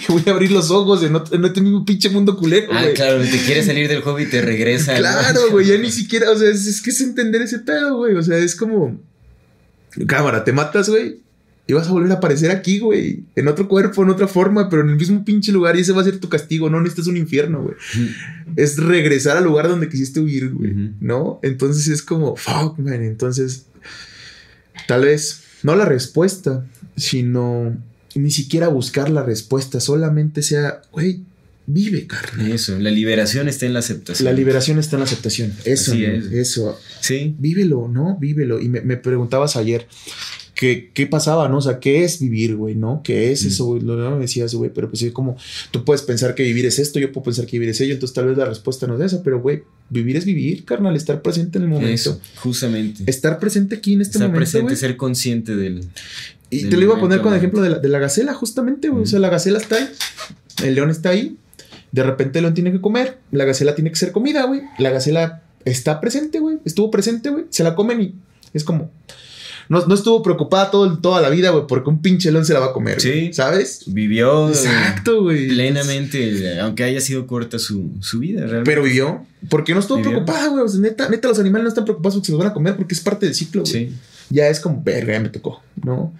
[0.09, 2.93] Voy a abrir los ojos en otro, en este mismo pinche mundo culero, Ah, güey.
[2.93, 4.93] claro, te quieres salir del hobby y te regresa.
[4.93, 4.99] ¿no?
[4.99, 8.13] Claro, güey, ya ni siquiera, o sea, es, es que es entender ese pedo, güey.
[8.15, 8.99] O sea, es como,
[10.07, 11.22] cámara, te matas, güey.
[11.65, 13.23] Y vas a volver a aparecer aquí, güey.
[13.35, 15.77] En otro cuerpo, en otra forma, pero en el mismo pinche lugar.
[15.77, 16.69] Y ese va a ser tu castigo.
[16.69, 17.75] No, necesitas un infierno, güey.
[18.57, 20.73] Es regresar al lugar donde quisiste huir, güey.
[20.99, 21.39] ¿No?
[21.41, 23.01] Entonces es como, fuck, man.
[23.03, 23.67] Entonces,
[24.87, 26.65] tal vez, no la respuesta,
[26.97, 27.77] sino
[28.13, 29.79] ni siquiera buscar la respuesta.
[29.79, 31.21] Solamente sea, güey,
[31.65, 32.51] vive, carnal.
[32.51, 34.25] Eso, la liberación está en la aceptación.
[34.25, 35.53] La liberación está en la aceptación.
[35.63, 36.25] Eso, es.
[36.25, 36.77] eso.
[36.99, 37.35] Sí.
[37.39, 38.17] Vívelo, ¿no?
[38.19, 38.59] Vívelo.
[38.59, 39.87] Y me, me preguntabas ayer
[40.55, 41.57] que, qué pasaba, ¿no?
[41.57, 42.75] O sea, ¿qué es vivir, güey?
[42.75, 43.01] ¿No?
[43.03, 43.47] ¿Qué es Mm.
[43.47, 43.65] eso?
[43.65, 43.81] güey?
[43.81, 45.35] Lo lo me decías, güey, pero pues es como
[45.71, 48.13] tú puedes pensar que vivir es esto, yo puedo pensar que vivir es ello, entonces
[48.13, 51.57] tal vez la respuesta no es esa, pero güey, vivir es vivir, carnal, estar presente
[51.57, 51.91] en el momento.
[51.93, 53.03] Eso, justamente.
[53.07, 54.75] Estar presente aquí en este Estar momento, presente, güey.
[54.77, 55.85] ser consciente del.
[56.49, 58.33] Y del te lo iba a poner con el ejemplo de la, de la gacela,
[58.35, 59.03] justamente, güey.
[59.03, 59.89] O sea, la gacela está ahí,
[60.63, 61.35] el león está ahí,
[61.91, 64.61] de repente el león tiene que comer, la gacela tiene que ser comida, güey.
[64.77, 66.59] La gacela está presente, güey.
[66.63, 67.45] Estuvo presente, güey.
[67.49, 68.15] Se la comen y
[68.53, 68.91] es como.
[69.69, 72.59] No, no estuvo preocupada todo, toda la vida, güey, porque un pinche león se la
[72.59, 73.31] va a comer, Sí.
[73.33, 73.83] ¿sabes?
[73.87, 75.47] Vivió Exacto, güey.
[75.47, 78.69] plenamente, aunque haya sido corta su, su vida, realmente.
[78.71, 79.25] Pero vivió.
[79.49, 80.11] Porque no estuvo Vivió.
[80.11, 80.63] preocupada, güey.
[80.63, 82.75] O sea, neta, neta, los animales no están preocupados porque se los van a comer
[82.75, 83.71] porque es parte del ciclo, güey.
[83.73, 83.93] Sí.
[84.29, 86.13] ya es como, verga, ya me tocó, ¿no?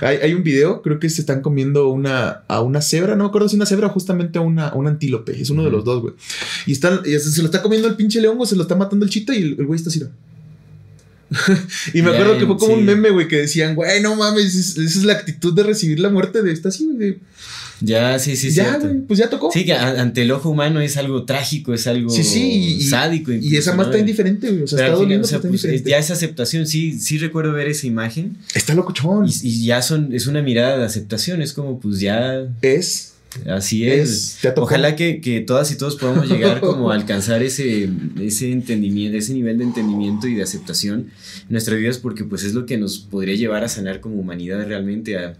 [0.00, 3.28] Hay, hay un video, creo que se están comiendo una, a una cebra, no me
[3.28, 6.00] acuerdo si una cebra o justamente a una, un antílope, es uno de los dos,
[6.00, 6.14] güey.
[6.66, 8.74] Y están, y se, se lo está comiendo el pinche león, güey, se lo está
[8.76, 10.02] matando el chita y el, el güey está así.
[11.94, 12.80] y me Ya, acuerdo que fue como sí.
[12.80, 16.00] un meme, güey, que decían, güey, no mames, es- esa es la actitud de recibir
[16.00, 16.96] la muerte de esta así, güey.
[16.98, 17.18] de,
[17.80, 18.88] Ya, sí, sí, ya, cierto.
[18.88, 19.52] güey, pues ya tocó.
[19.52, 23.30] Sí, que ante el ojo humano es algo trágico, es algo Sí, sí, sádico.
[23.32, 23.92] y esa más ¿no?
[23.92, 24.62] está indiferente, güey.
[24.62, 25.90] O sea, Pero está doliendo, o sea, pues, indiferente.
[25.90, 29.28] ya esa aceptación, sí, sí recuerdo ver esa imagen Está locochón.
[29.28, 33.12] y, y ya son, es una mirada de aceptación, es como pues ya es,
[33.46, 34.38] así Es.
[34.56, 37.88] Ojalá que, que todas y todos podamos llegar como a alcanzar ese,
[38.20, 41.10] ese entendimiento, ese nivel de entendimiento y de aceptación
[41.42, 44.66] en nuestras vidas porque pues es lo que nos podría llevar a sanar como humanidad
[44.66, 45.36] realmente, a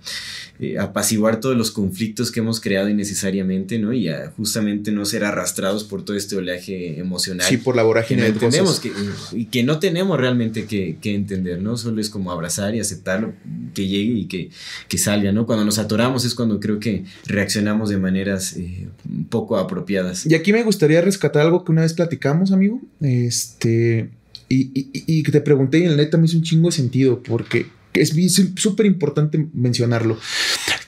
[0.60, 3.92] eh, apaciguar todos los conflictos que hemos creado innecesariamente, ¿no?
[3.92, 7.46] Y a justamente no ser arrastrados por todo este oleaje emocional.
[7.48, 9.30] sí, por la que vorágine no de entendemos cosas.
[9.30, 11.76] que, y que no tenemos realmente que, que entender, ¿no?
[11.76, 13.34] Solo es como abrazar y aceptarlo,
[13.74, 14.50] que llegue y que,
[14.88, 15.46] que salga, ¿no?
[15.46, 18.88] Cuando nos atoramos es cuando creo que reaccionamos de maneras eh,
[19.30, 20.26] poco apropiadas.
[20.26, 22.80] Y aquí me gustaría rescatar algo que una vez platicamos, amigo.
[23.00, 24.10] Este.
[24.48, 26.72] Y, y- y que te pregunté y en la neta me hizo un chingo de
[26.72, 27.66] sentido porque
[28.00, 28.14] es
[28.56, 30.18] súper importante mencionarlo.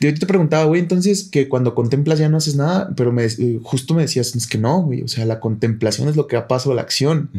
[0.01, 3.61] Yo te preguntaba, güey, entonces que cuando contemplas ya no haces nada, pero me, eh,
[3.63, 6.49] justo me decías, es que no, güey, o sea, la contemplación es lo que da
[6.49, 7.31] paso a la acción.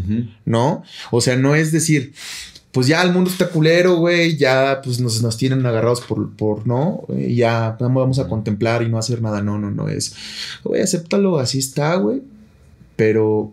[0.45, 0.83] ¿no?
[1.11, 2.13] O sea, no es decir,
[2.71, 6.67] pues ya el mundo está culero, güey, ya pues nos, nos tienen agarrados por, por
[6.67, 10.15] no, ya vamos a contemplar y no hacer nada, no, no, no, es,
[10.63, 12.21] güey, acéptalo, así está, güey,
[12.95, 13.51] pero,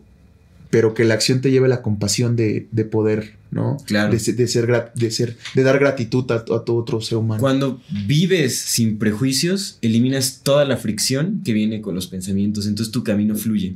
[0.71, 3.77] pero que la acción te lleve la compasión de, de poder, ¿no?
[3.87, 4.13] Claro.
[4.13, 7.41] De, se- de ser, de ser, de dar gratitud a, a todo otro ser humano.
[7.41, 13.03] Cuando vives sin prejuicios, eliminas toda la fricción que viene con los pensamientos, entonces tu
[13.05, 13.75] camino fluye.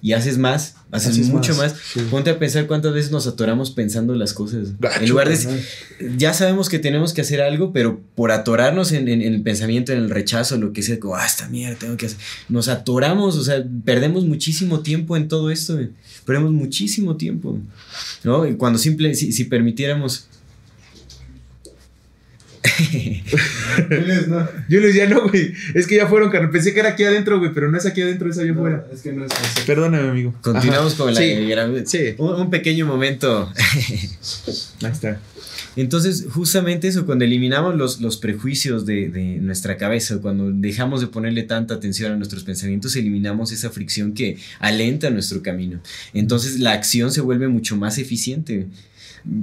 [0.00, 1.80] Y haces más, haces, Haces mucho más, más.
[1.92, 2.00] sí.
[2.10, 4.78] Ponte a pensar cuántas veces nos atoramos pensando las cosas.
[4.78, 5.62] Gacho, en lugar de...
[6.16, 9.92] Ya sabemos que tenemos que hacer algo, pero por atorarnos en, en- en el pensamiento,
[9.92, 12.18] en el rechazo, lo que sea, como, ah, esta mierda, tengo que hacer.
[12.48, 15.78] Nos atoramos, o sea, perdemos muchísimo tiempo en todo esto.
[16.24, 17.58] Perdemos muchísimo tiempo,
[18.22, 18.46] ¿no?
[18.46, 20.26] Y cuando simple, si, si permitiéramos...
[24.68, 25.52] Julius, ya no, güey.
[25.74, 26.50] Es que ya fueron, carnal.
[26.50, 28.86] Pensé que era aquí adentro, güey, pero no es aquí adentro, es allá afuera.
[28.92, 29.62] Es que no es así.
[29.66, 30.34] Perdóname, amigo.
[30.40, 31.04] Continuamos Ajá.
[31.04, 32.14] con la Sí, gran- sí.
[32.18, 33.50] Un, un pequeño momento.
[33.56, 35.20] ahí está.
[35.76, 41.06] Entonces, justamente eso, cuando eliminamos los, los prejuicios de, de nuestra cabeza, cuando dejamos de
[41.06, 45.80] ponerle tanta atención a nuestros pensamientos, eliminamos esa fricción que alenta nuestro camino.
[46.14, 48.66] Entonces, la acción se vuelve mucho más eficiente.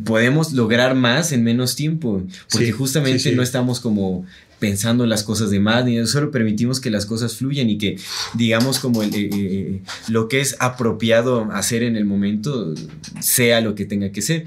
[0.04, 3.36] Podemos lograr más en menos tiempo, porque Sí, justamente sí, sí.
[3.36, 4.26] no estamos como
[4.66, 8.00] pensando las cosas de más, ni solo permitimos que las cosas fluyan y que,
[8.34, 12.74] digamos, como el, eh, eh, lo que es apropiado hacer en el momento
[13.20, 14.46] sea lo que tenga que ser.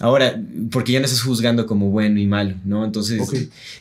[0.00, 0.42] Ahora,
[0.72, 2.84] porque ya no estás juzgando como bueno y malo, ¿no?
[2.84, 3.22] Entonces,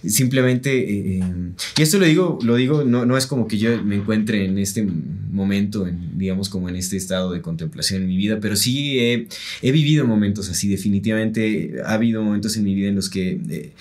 [0.06, 3.84] simplemente, eh, eh, y esto lo digo, lo digo, no, no es como que yo
[3.84, 4.88] me encuentre en este
[5.32, 9.28] momento, en, digamos, como en este estado de contemplación en mi vida, pero sí he,
[9.64, 13.72] he vivido momentos así, definitivamente ha habido momentos en mi vida en los que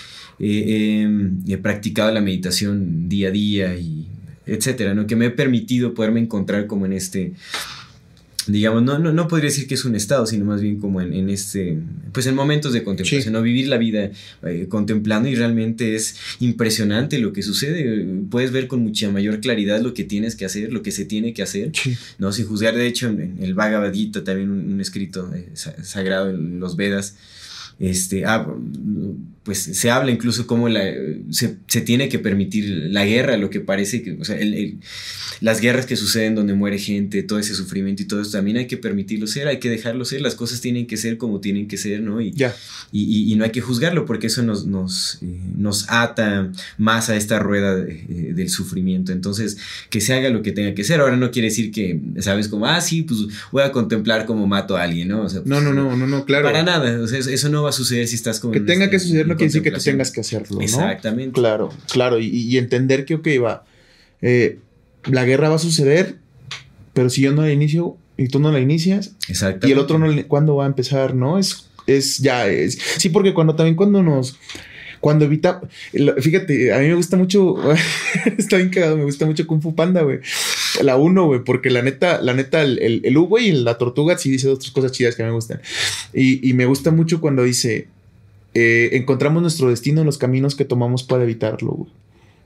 [0.41, 0.65] eh,
[1.07, 4.07] eh, he- practicado la meditación día a día y
[4.47, 5.07] etcétera, ¿no?
[5.07, 7.33] Que me he permitido poderme encontrar como en este,
[8.47, 11.13] digamos, no, no, no podría decir que es un estado, sino más bien como en,
[11.13, 11.77] en este,
[12.13, 13.31] pues en momentos de contemplación, Sí.
[13.31, 13.43] ¿no?
[13.43, 14.11] Vivir la vida
[14.45, 18.07] eh, contemplando y realmente es impresionante lo que sucede.
[18.31, 21.35] Puedes ver con mucha mayor claridad lo que tienes que hacer, lo que se tiene
[21.35, 21.73] que hacer.
[21.75, 21.95] Sí.
[22.19, 22.33] ¿no?
[22.33, 25.85] Sin juzgar, de hecho, en, en el Bhagavad Gita, también un, un escrito eh, sa-
[25.85, 27.17] sagrado en los Vedas,
[27.79, 28.47] este, ah,
[29.49, 30.85] pues se habla incluso cómo la,
[31.31, 34.77] se, se tiene que permitir la guerra, lo que parece que, o sea, el- el-
[35.41, 38.67] las guerras que suceden donde muere gente, todo ese sufrimiento y todo eso, también hay
[38.67, 41.79] que permitirlo ser, hay que dejarlo ser, las cosas tienen que ser como tienen que
[41.79, 42.21] ser, ¿no?
[42.21, 42.55] Y, Ya.
[42.93, 47.09] y, y- y no hay que juzgarlo porque eso nos, nos, eh, nos ata más
[47.09, 49.13] a esta rueda de- eh, del sufrimiento.
[49.13, 49.57] Entonces,
[49.89, 51.01] que se haga lo que tenga que ser.
[51.01, 52.49] Ahora no quiere decir que, ¿sabes?
[52.49, 53.21] Como, ah, sí, pues
[53.51, 55.23] voy a contemplar cómo mato a alguien, ¿no?
[55.23, 56.45] O sea, No, no, no, no, no, claro.
[56.45, 57.01] Para nada.
[57.01, 58.53] O sea, eso, eso no va a suceder si estás como.
[58.53, 60.63] Que en tenga este- que suceder en quiere decir que tú tengas que hacerlo, ¿no?
[60.63, 61.33] Exactamente.
[61.33, 62.19] Claro, claro.
[62.21, 63.65] Y, y entender que, ok, va.
[64.21, 64.59] eh,
[65.05, 66.17] la guerra va a suceder,
[66.93, 69.69] pero si yo no la inicio y tú no la inicias, Exactamente.
[69.69, 71.15] y el otro no, le- ¿cuándo va a empezar?
[71.15, 71.39] ¿No?
[71.39, 72.79] Es, es ya, es.
[72.99, 74.37] Sí, porque cuando también cuando nos.
[75.01, 75.61] Cuando evita.
[76.21, 77.55] Fíjate, a mí me gusta mucho.
[78.37, 80.19] está bien cagado, me gusta mucho Kung Fu Panda, güey.
[80.83, 83.79] La uno, güey, porque la neta, la neta, el, el, el U, güey, y la
[83.79, 85.61] tortuga sí dice otras cosas chidas que me gustan.
[86.13, 87.87] Y, y me gusta mucho cuando dice.
[88.55, 91.91] Eh, encontramos nuestro destino en los caminos que tomamos para evitarlo, güey.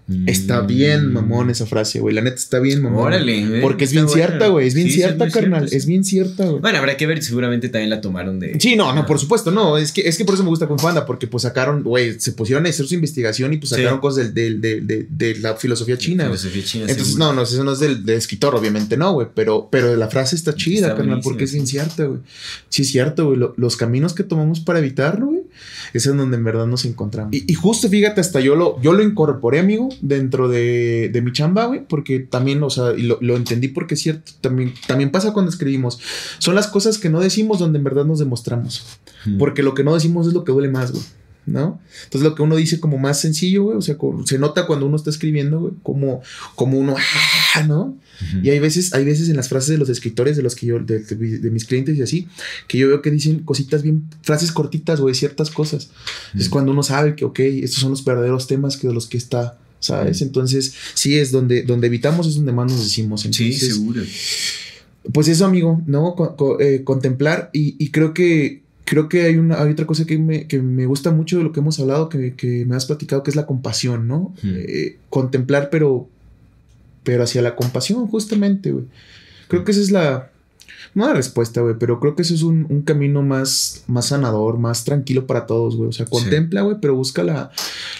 [0.08, 0.28] Mm.
[0.28, 2.12] Está bien, mamón, esa frase, güey.
[2.12, 3.04] La neta está bien, mamón.
[3.06, 4.26] Órale, güey, Porque es bien buena.
[4.26, 4.66] cierta, güey.
[4.66, 5.68] Es bien Sí, cierta, carnal.
[5.68, 5.76] sí.
[5.76, 6.60] Es bien cierta, güey.
[6.60, 8.58] Bueno, habrá que ver, seguramente también la tomaron de.
[8.58, 9.78] Sí, no, no, por supuesto, no.
[9.78, 12.32] Es que, es que por eso me gusta con Fanda, porque pues sacaron, güey, se
[12.32, 13.76] pusieron a hacer su investigación y pues Sí.
[13.76, 16.26] sacaron cosas del, del- del- de, de la filosofía china.
[16.26, 16.36] güey.
[16.36, 19.94] Filosofía china, Entonces, no, no, eso no es del, escritor, obviamente no, güey, pero, pero
[19.94, 22.18] la frase está chida, Está carnal, porque es bien cierta, güey.
[22.70, 23.38] Sí, es cierto, güey.
[23.38, 25.41] lo- los caminos que tomamos para evitarlo, güey,
[25.92, 27.34] es en donde en verdad nos encontramos.
[27.34, 31.32] Y, y justo, fíjate, hasta yo lo, yo lo incorporé, amigo, dentro de, de mi
[31.32, 35.10] chamba, güey, porque también, o sea, y lo, lo entendí porque es cierto, también, también
[35.10, 36.00] pasa cuando escribimos.
[36.38, 38.84] Son las cosas que no decimos donde en verdad nos demostramos.
[39.26, 39.38] Mm.
[39.38, 41.04] Porque lo que no decimos es lo que duele más, güey.
[41.44, 41.80] ¿No?
[42.04, 44.94] Entonces lo que uno dice como más sencillo, güey, o sea, se nota cuando uno
[44.94, 46.22] está escribiendo, güey, como,
[46.54, 46.94] como uno,
[47.56, 47.96] ah, ¿no?
[48.28, 48.44] Ujú.
[48.44, 50.78] Y hay veces, hay veces en las frases de los escritores, de los que yo,
[50.78, 52.28] de, de- de mis clientes y así,
[52.68, 55.90] que yo veo que dicen cositas bien, frases cortitas, güey, ciertas cosas.
[56.38, 59.16] Es cuando uno sabe que, ok, estos son los verdaderos temas que de los que
[59.18, 60.22] está, ¿sabes?
[60.22, 63.22] Entonces, sí, es donde, donde evitamos, es donde más nos decimos.
[63.22, 64.02] Sí, Entonces, seguro.
[65.12, 66.14] pues eso, amigo, ¿no?
[66.14, 70.04] Co- co- eh, contemplar y, y creo que creo que hay una hay otra cosa
[70.04, 72.84] que me, que me gusta mucho de lo que hemos hablado, que, que me has
[72.86, 74.34] platicado, que es la compasión, ¿no?
[74.42, 74.50] Hmm.
[74.54, 76.08] Eh, contemplar, pero
[77.04, 78.84] pero hacia la compasión, justamente, güey.
[79.48, 80.32] Creo que esa es la
[80.94, 84.58] no la respuesta, güey, pero creo que eso es un, un camino más, más sanador,
[84.58, 85.88] más tranquilo para todos, güey.
[85.88, 87.50] O sea, contempla, güey, pero busca la,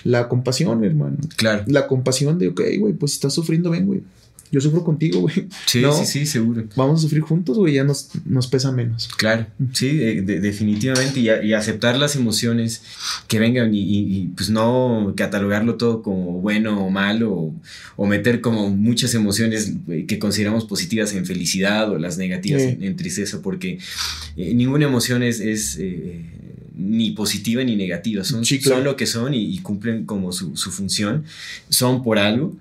[0.05, 1.17] la compasión, hermano.
[1.37, 1.65] Claro.
[1.69, 4.03] La compasión de, ok, güey, pues si estás sufriendo, ven, güey.
[4.53, 5.49] Yo sufro contigo, güey.
[5.67, 6.65] Sí, sí, sí, seguro.
[6.77, 9.09] Vamos a sufrir juntos, güey, ya nos, nos pesa menos.
[9.17, 11.21] Claro, sí, definitivamente.
[11.21, 12.83] Y, aceptar las emociones
[13.29, 17.55] que vengan y, pues no catalogarlo todo como bueno o malo
[17.97, 19.73] o, meter como muchas emociones
[20.07, 23.79] que consideramos positivas en felicidad o las negativas en, tristeza, porque
[24.37, 25.41] eh, ninguna emoción es,
[25.81, 26.27] eh,
[26.77, 31.25] ni positiva ni negativa, son, son lo que son y, cumplen como su, su función,
[31.71, 32.55] son por algo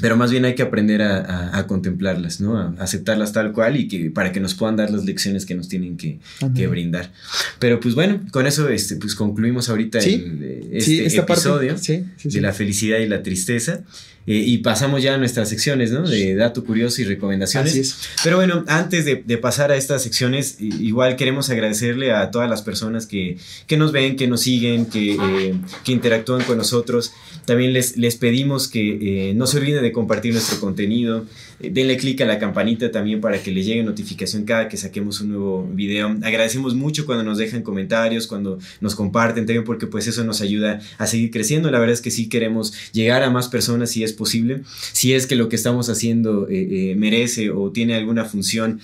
[0.00, 2.58] pero más bien hay que aprender a, contemplarlas, ¿no?
[2.58, 5.68] A aceptarlas tal cual y que para que nos puedan dar las lecciones que nos
[5.68, 6.18] tienen que,
[6.66, 7.12] brindar.
[7.58, 12.98] Pero pues bueno, con eso este, pues concluimos ahorita el, este episodio de la felicidad
[12.98, 13.82] y la tristeza.
[14.26, 16.08] Eh, y pasamos ya a nuestras secciones, ¿no?
[16.08, 17.72] De dato curioso y recomendaciones.
[17.72, 17.96] Así es.
[18.22, 23.06] Pero bueno, antes de, pasar a estas secciones, igual queremos agradecerle a todas las personas
[23.06, 23.36] que,
[23.76, 27.12] nos ven, que nos siguen, que, eh, que interactúan con nosotros.
[27.44, 31.24] También les, les pedimos que eh, no se olviden de compartir nuestro contenido.
[31.60, 35.28] denle clic a la campanita también para que les llegue notificación cada que saquemos un
[35.30, 36.16] nuevo video.
[36.22, 40.80] Agradecemos mucho cuando nos dejan comentarios, cuando nos comparten también, porque pues eso nos ayuda
[40.98, 41.70] a seguir creciendo.
[41.70, 44.62] La verdad es que sí queremos llegar a más personas y es posible,
[44.92, 48.80] si es que lo que estamos haciendo eh, eh, merece o tiene alguna función.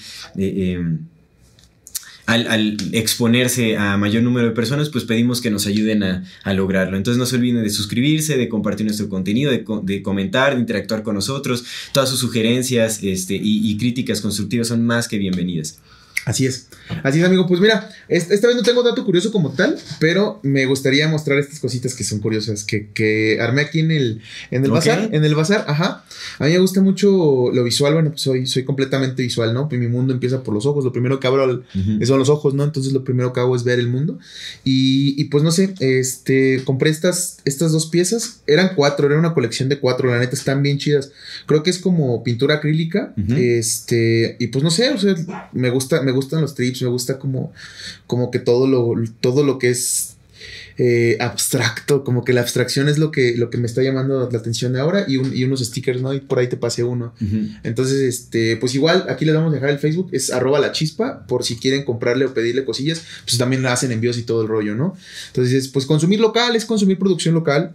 [2.31, 6.97] Al, exponerse a mayor número de personas, pues pedimos que nos ayuden a, lograrlo.
[6.97, 11.15] Entonces no se olviden de suscribirse, de compartir nuestro contenido, de, comentar, de interactuar con
[11.15, 11.65] nosotros.
[11.93, 15.81] Todas sus sugerencias este, y críticas constructivas son más que bienvenidas.
[16.27, 16.69] Así es.
[17.03, 17.47] Así es, amigo.
[17.47, 21.61] Pues mira, esta vez no tengo dato curioso como tal, pero me gustaría mostrar estas
[21.61, 25.09] cositas que son curiosas, que, armé aquí en el, en el bazar.
[25.13, 26.05] En el bazar, ajá.
[26.39, 27.95] A mí me gusta mucho lo visual.
[27.95, 29.69] Bueno, pues soy, soy completamente visual, ¿no?
[29.71, 30.85] Mi mundo empieza por los ojos.
[30.85, 31.63] Lo primero que abro
[32.05, 32.65] son los ojos, ¿no?
[32.65, 34.19] Entonces lo primero que hago es ver el mundo.
[34.63, 38.43] Y, pues no sé, este, compré estas, estas dos piezas.
[38.47, 40.11] Eran cuatro, era una colección de cuatro.
[40.11, 41.13] La neta, están bien chidas.
[41.47, 43.15] Creo que es como pintura acrílica.
[43.37, 45.15] Este, y pues no sé, o sea,
[45.53, 47.53] me gusta me gustan los trips, me gusta como,
[48.07, 50.17] como que todo lo, todo lo que es
[50.83, 54.39] eh, abstracto, como que la abstracción es lo que, lo que me está llamando la
[54.39, 56.15] atención ahora y, unos stickers, ¿no?
[56.15, 57.13] Y por ahí te pasé uno.
[57.63, 61.27] Entonces, este, pues igual, aquí les vamos a dejar el Facebook, es arroba la chispa,
[61.27, 64.75] por si quieren comprarle o pedirle cosillas, pues también hacen envíos y todo el rollo,
[64.75, 64.97] ¿no?
[65.27, 67.75] Entonces, pues consumir local es consumir producción local,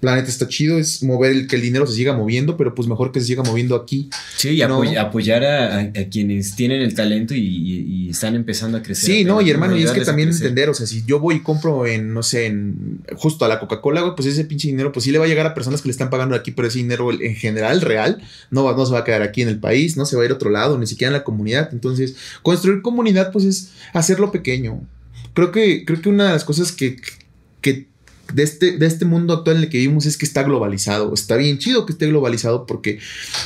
[0.00, 3.12] planeta está chido, es mover el, que el dinero se siga moviendo, pero pues mejor
[3.12, 4.08] que se siga moviendo aquí.
[4.36, 9.14] Sí, y apoyar a, quienes tienen el talento y, están empezando a crecer.
[9.14, 11.40] Sí, no, y hermano, y es que también entender, o sea, si yo voy y
[11.40, 15.12] compro en, no sé, en justo a la Coca-Cola, pues ese pinche dinero, pues sí
[15.12, 17.36] le va a llegar a personas que le están pagando aquí, pero ese dinero en
[17.36, 18.20] general, real,
[18.50, 20.24] no, va, no se va a quedar aquí en el país, no se va a
[20.24, 21.68] ir a otro lado, ni siquiera en la comunidad.
[21.72, 24.80] Entonces, construir comunidad, pues es hacerlo pequeño.
[25.34, 26.96] Creo que, creo que una de las cosas que,
[27.60, 27.86] que
[28.32, 31.12] de este, de este mundo actual en el que vivimos es que está globalizado.
[31.14, 32.98] Está bien chido que esté globalizado porque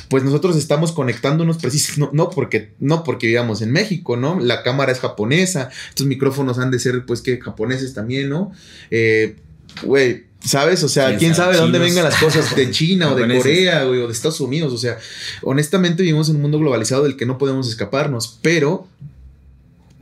[0.09, 4.39] pues nosotros estamos conectándonos precisamente, no, porque, no porque vivamos en México, ¿no?
[4.41, 8.53] La cámara es japonesa, estos micrófonos han de ser pues que japoneses también, ¿no?
[8.91, 9.37] Eh,
[9.83, 10.83] güey, ¿Sabes?
[10.85, 14.01] O sea, quién sabe de dónde vengan las cosas, de China o de Corea, güey,
[14.01, 14.75] o de Estados Unidos.
[14.75, 14.99] O sea,
[15.41, 18.87] honestamente vivimos en un mundo globalizado del que no podemos escaparnos, pero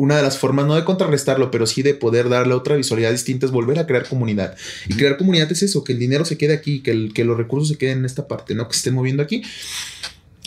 [0.03, 3.47] una de las formas, no de contrarrestarlo, pero sí de poder darle otra visualidad distinta
[3.47, 4.57] es volver a crear comunidad.
[4.89, 7.37] Y crear comunidad es eso, que el dinero se quede aquí, que, el, que los
[7.37, 8.67] recursos se queden en esta parte, ¿no?
[8.67, 9.45] Que se estén moviendo aquí.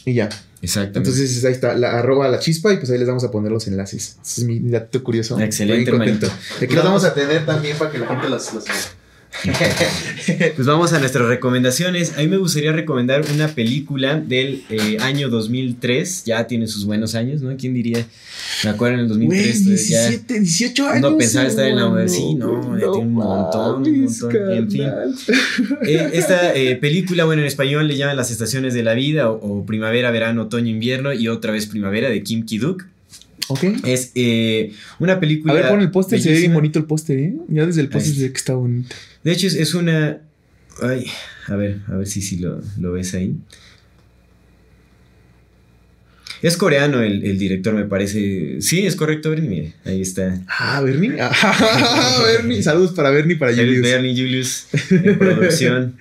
[0.03, 0.27] Y ya.
[0.61, 0.99] Exacto.
[0.99, 3.65] Entonces ahí está, la arroba la chispa y pues ahí les vamos a poner los
[3.67, 4.17] enlaces.
[4.21, 5.39] Ese es mi dato curioso.
[5.39, 6.27] Excelente, contento.
[6.61, 8.65] Aquí los vamos a tener también para que la gente los, los
[10.55, 12.13] pues vamos a nuestras recomendaciones.
[12.17, 16.25] A mí me gustaría recomendar una película del eh, año 2003.
[16.25, 17.55] Ya tiene sus buenos años, ¿no?
[17.57, 18.05] ¿Quién diría?
[18.63, 19.65] Me acuerdo en el 2003.
[19.65, 21.11] 17, ya 18 años.
[21.11, 22.27] No pensaba estar en la universidad.
[22.27, 24.51] Sí, no, no tiene un montón, un montón.
[24.51, 24.87] En fin.
[25.85, 29.65] Eh, esta eh, película, bueno, en español le llaman Las Estaciones de la Vida o,
[29.65, 32.85] Primavera, Verano, Otoño, Invierno y otra vez Primavera de Kim Ki-duk.
[33.83, 34.11] Es
[34.99, 35.53] una película.
[35.53, 37.33] A ver, pon el póster, se ve bien bonito el póster, ¿eh?
[37.47, 38.95] Ya desde el póster se ve que está bonito.
[39.23, 40.21] De hecho, es, una.
[40.81, 41.05] Ay,
[41.47, 43.35] a ver, a ver si, si lo, ves ahí.
[46.41, 48.61] Es coreano el, director, me parece.
[48.61, 49.49] Sí, es correcto, Bernie.
[49.49, 50.41] Mire, ahí está.
[50.47, 51.15] Ah, Bernie.
[51.19, 52.61] Ah, Bernie.
[52.61, 53.81] Saludos para Bernie, para Julius.
[53.81, 55.97] Bernie, Julius, en producción.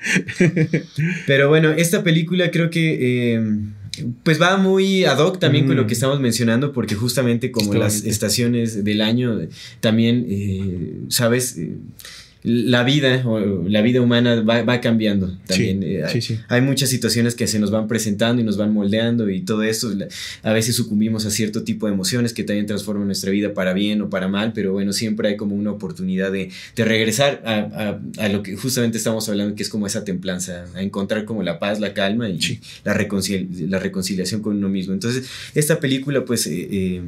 [1.27, 3.35] Pero bueno, esta película creo que.
[3.35, 3.43] Eh,
[4.23, 5.87] pues va muy ad hoc también con lo mm.
[5.87, 9.41] que estamos mencionando, porque justamente como las estaciones del año,
[9.81, 11.59] también, eh, ¿sabes?
[12.47, 15.81] La vida o la vida humana va, cambiando también.
[15.81, 16.39] Sí, eh, sí, sí.
[16.49, 19.91] Hay muchas situaciones que se nos van presentando y nos van moldeando y todo esto.
[20.43, 24.03] A veces sucumbimos a cierto tipo de emociones que también transforman nuestra vida para bien
[24.03, 28.29] o para mal, pero bueno, siempre hay como una oportunidad de, de regresar a, a,
[28.29, 31.81] lo que justamente estamos hablando, que es como esa templanza, a encontrar como la paz,
[31.81, 32.39] la calma y
[32.85, 34.93] la, la reconciliación con uno mismo.
[34.93, 36.47] Entonces, esta película pues...
[36.47, 37.03] Eh, eh,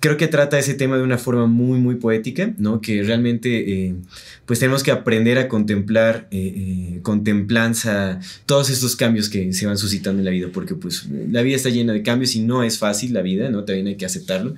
[0.00, 2.80] creo que trata ese tema de una forma muy, muy poética, ¿no?
[2.80, 3.94] Que realmente, eh,
[4.46, 9.76] pues tenemos que aprender a contemplar, eh, eh, contemplanza, todos estos cambios que se van
[9.76, 12.78] suscitando en la vida, porque pues la vida está llena de cambios y no es
[12.78, 13.64] fácil la vida, ¿no?
[13.64, 14.54] También hay que aceptarlo.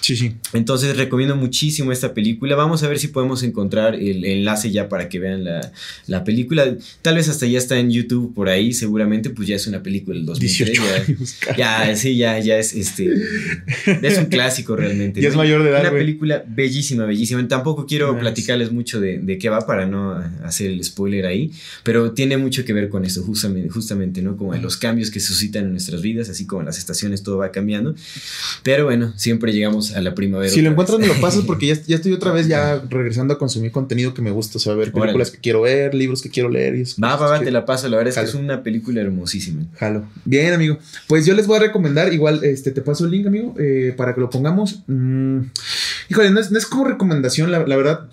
[0.00, 0.34] Sí, sí.
[0.54, 2.56] Entonces recomiendo muchísimo esta película.
[2.56, 5.70] Vamos a ver si podemos encontrar el enlace ya para que vean la,
[6.06, 6.76] la película.
[7.02, 10.16] Tal vez hasta ya está en YouTube por ahí, seguramente, pues ya es una película
[10.16, 10.80] del 2003.
[11.58, 13.12] ya, ya, sí, ya, ya es este.
[14.02, 15.20] Es un clásico realmente.
[15.20, 15.80] Y es mayor de edad.
[15.80, 17.46] Una película bellísima, bellísima.
[17.48, 20.12] Tampoco quiero platicarles mucho de, de, qué va para no
[20.44, 21.52] hacer el spoiler ahí,
[21.82, 24.36] pero tiene mucho que ver con eso, justamente, justamente ¿no?
[24.36, 27.38] Como los cambios que se suscitan en nuestras vidas, así como en las estaciones todo
[27.38, 27.94] va cambiando.
[28.62, 30.50] Pero bueno, siempre llegamos a la primavera.
[30.52, 33.38] Si lo encuentras, me lo pasas porque ya, ya, estoy otra vez ya regresando a
[33.38, 36.48] consumir contenido que me gusta, o sea, ver películas que quiero ver, libros que quiero
[36.48, 36.76] leer.
[36.76, 37.88] Y eso, va, va, va, te la paso.
[37.88, 39.66] La verdad es que es una película hermosísima.
[39.74, 40.04] Jalo.
[40.24, 40.78] Bien, amigo.
[41.06, 44.14] Pues yo les voy a recomendar, igual, este, te paso el link, amigo, eh, para
[44.14, 45.40] que lo pongamos Mm,
[46.08, 48.08] híjole, no es, como recomendación, la, verdad.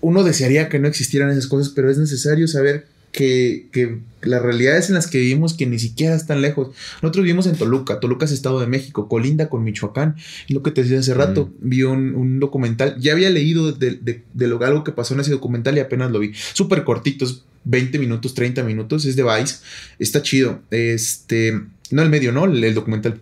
[0.00, 4.88] Uno desearía que no existieran esas cosas, pero es necesario saber que, que, las realidades
[4.88, 6.68] en las que vivimos que ni siquiera están lejos.
[7.02, 10.16] Nosotros vivimos en Toluca, Toluca es Estado de México, colinda con Michoacán.
[10.46, 11.68] Y lo que te decía hace rato, mm.
[11.68, 15.76] vi un, documental, ya había leído de, de, lo, algo que pasó en ese documental
[15.76, 16.32] y apenas lo vi.
[16.52, 19.56] Súper cortitos, 20 minutos, 30 minutos, es de Vice,
[19.98, 20.60] está chido.
[20.70, 21.60] Este,
[21.90, 22.44] no el medio, ¿no?
[22.44, 23.20] El, documental.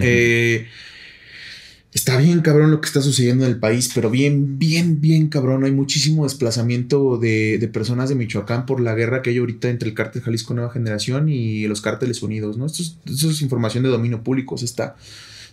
[0.00, 0.66] Eh,
[1.98, 5.64] Está bien cabrón lo que está sucediendo en el país, pero bien, bien, bien cabrón.
[5.64, 9.96] Hay muchísimo desplazamiento de, personas de Michoacán por la guerra que hay ahorita entre el
[9.96, 12.66] cártel Jalisco Nueva Generación y los cárteles unidos, ¿no?
[12.66, 14.94] Esto es, información de dominio público, se está,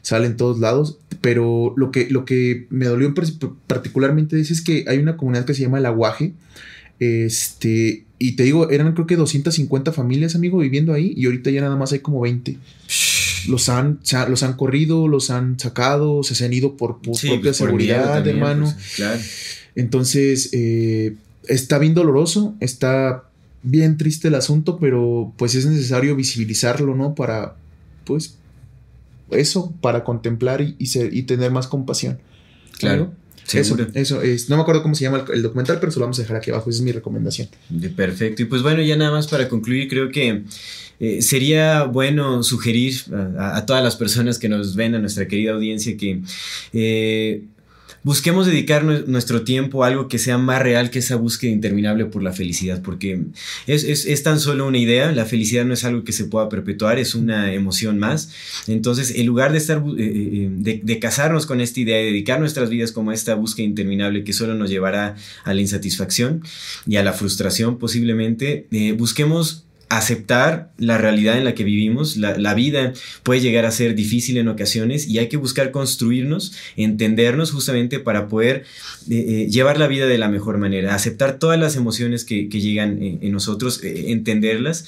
[0.03, 0.99] sale en todos lados.
[1.19, 3.11] Pero lo que, lo que me dolió
[3.65, 6.33] particularmente es que hay una comunidad que se llama El Aguaje.
[6.99, 11.61] Este, y te digo, eran creo que 250 familias, amigo, viviendo ahí, y ahorita ya
[11.61, 12.59] nada más hay como 20
[13.47, 18.27] los han, los han corrido, los han sacado, se han ido por, propia pues, seguridad,
[18.27, 18.73] hermano.
[18.97, 21.15] Pues, Entonces, eh,
[21.47, 23.23] está bien doloroso, está
[23.63, 27.15] bien triste el asunto, pero pues es necesario visibilizarlo, ¿no?
[27.15, 27.55] Para,
[28.03, 28.37] pues,
[29.31, 32.19] eso, para contemplar y, y tener más compasión.
[32.77, 33.13] Claro.
[33.53, 34.49] Eso, eso es.
[34.49, 36.51] No me acuerdo cómo se llama el, documental, pero se lo vamos a dejar aquí
[36.51, 36.69] abajo.
[36.69, 37.47] Esa es mi recomendación.
[37.95, 38.41] Perfecto.
[38.41, 40.43] Y pues bueno, ya nada más para concluir, creo que
[40.99, 42.95] eh, sería bueno sugerir
[43.37, 46.21] a, todas las personas que nos ven, a nuestra querida audiencia, que
[46.73, 47.43] eh,
[48.03, 52.21] busquemos dedicar nuestro tiempo a algo que sea más real que esa búsqueda interminable por
[52.21, 53.19] la felicidad, porque
[53.67, 57.15] es, tan solo una idea, la felicidad no es algo que se pueda perpetuar, es
[57.15, 58.31] una emoción más.
[58.67, 62.91] Entonces, en lugar de estar, eh, de, casarnos con esta idea, de dedicar nuestras vidas
[62.91, 66.43] como a esta búsqueda interminable que solo nos llevará a la insatisfacción
[66.87, 68.67] y a la frustración posiblemente,
[68.97, 72.17] busquemos aceptar la realidad en la que vivimos.
[72.17, 72.93] La, vida
[73.23, 78.27] puede llegar a ser difícil en ocasiones y hay que buscar construirnos, entendernos justamente para
[78.27, 78.63] poder
[79.09, 83.03] eh, eh, llevar la vida de la mejor manera, aceptar todas las emociones que, llegan
[83.03, 84.87] en, en nosotros, eh, entenderlas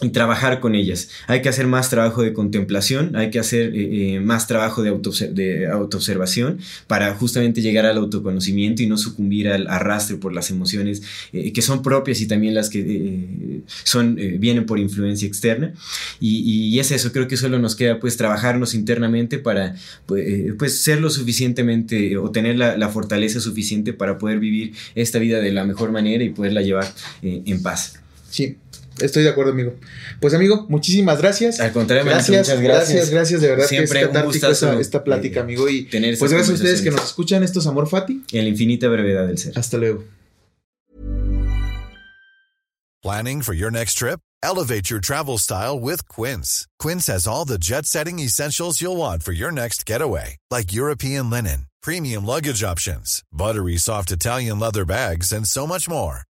[0.00, 1.08] y trabajar con ellas.
[1.26, 4.90] Hay que hacer más trabajo de contemplación, hay que hacer eh, eh, más trabajo de,
[4.90, 10.50] auto, de autoobservación para justamente llegar al autoconocimiento y no sucumbir al arrastre por las
[10.50, 11.02] emociones
[11.32, 15.72] eh, que son propias y también las que son, vienen por influencia externa.
[16.20, 19.74] Y, es eso, creo que solo nos queda pues trabajarnos internamente para
[20.06, 25.18] pues, pues ser lo suficientemente o tener la, la, fortaleza suficiente para poder vivir esta
[25.18, 26.86] vida de la mejor manera y poderla llevar
[27.22, 27.98] en paz.
[28.30, 28.56] Sí,
[29.00, 29.74] Estoy de acuerdo, amigo.
[30.20, 31.60] Pues, amigo, muchísimas gracias.
[31.60, 32.88] Al contrario, gracias, muchas gracias.
[32.88, 35.68] Gracias, gracias, de verdad Siempre que es catártico esta, esta plática, amigo.
[35.68, 37.42] Y pues gracias a ustedes que nos escuchan.
[37.42, 38.22] Esto es Amor Fati.
[38.32, 39.58] En la infinita brevedad del ser.
[39.58, 40.04] Hasta luego.
[43.02, 44.20] Planning for your next trip?
[44.42, 46.66] Elevate your travel style with Quince.
[46.78, 51.66] Quince has all the jet-setting essentials you'll want for your next getaway, like European linen,
[51.80, 56.27] premium luggage options, buttery soft Italian leather bags, and so much more.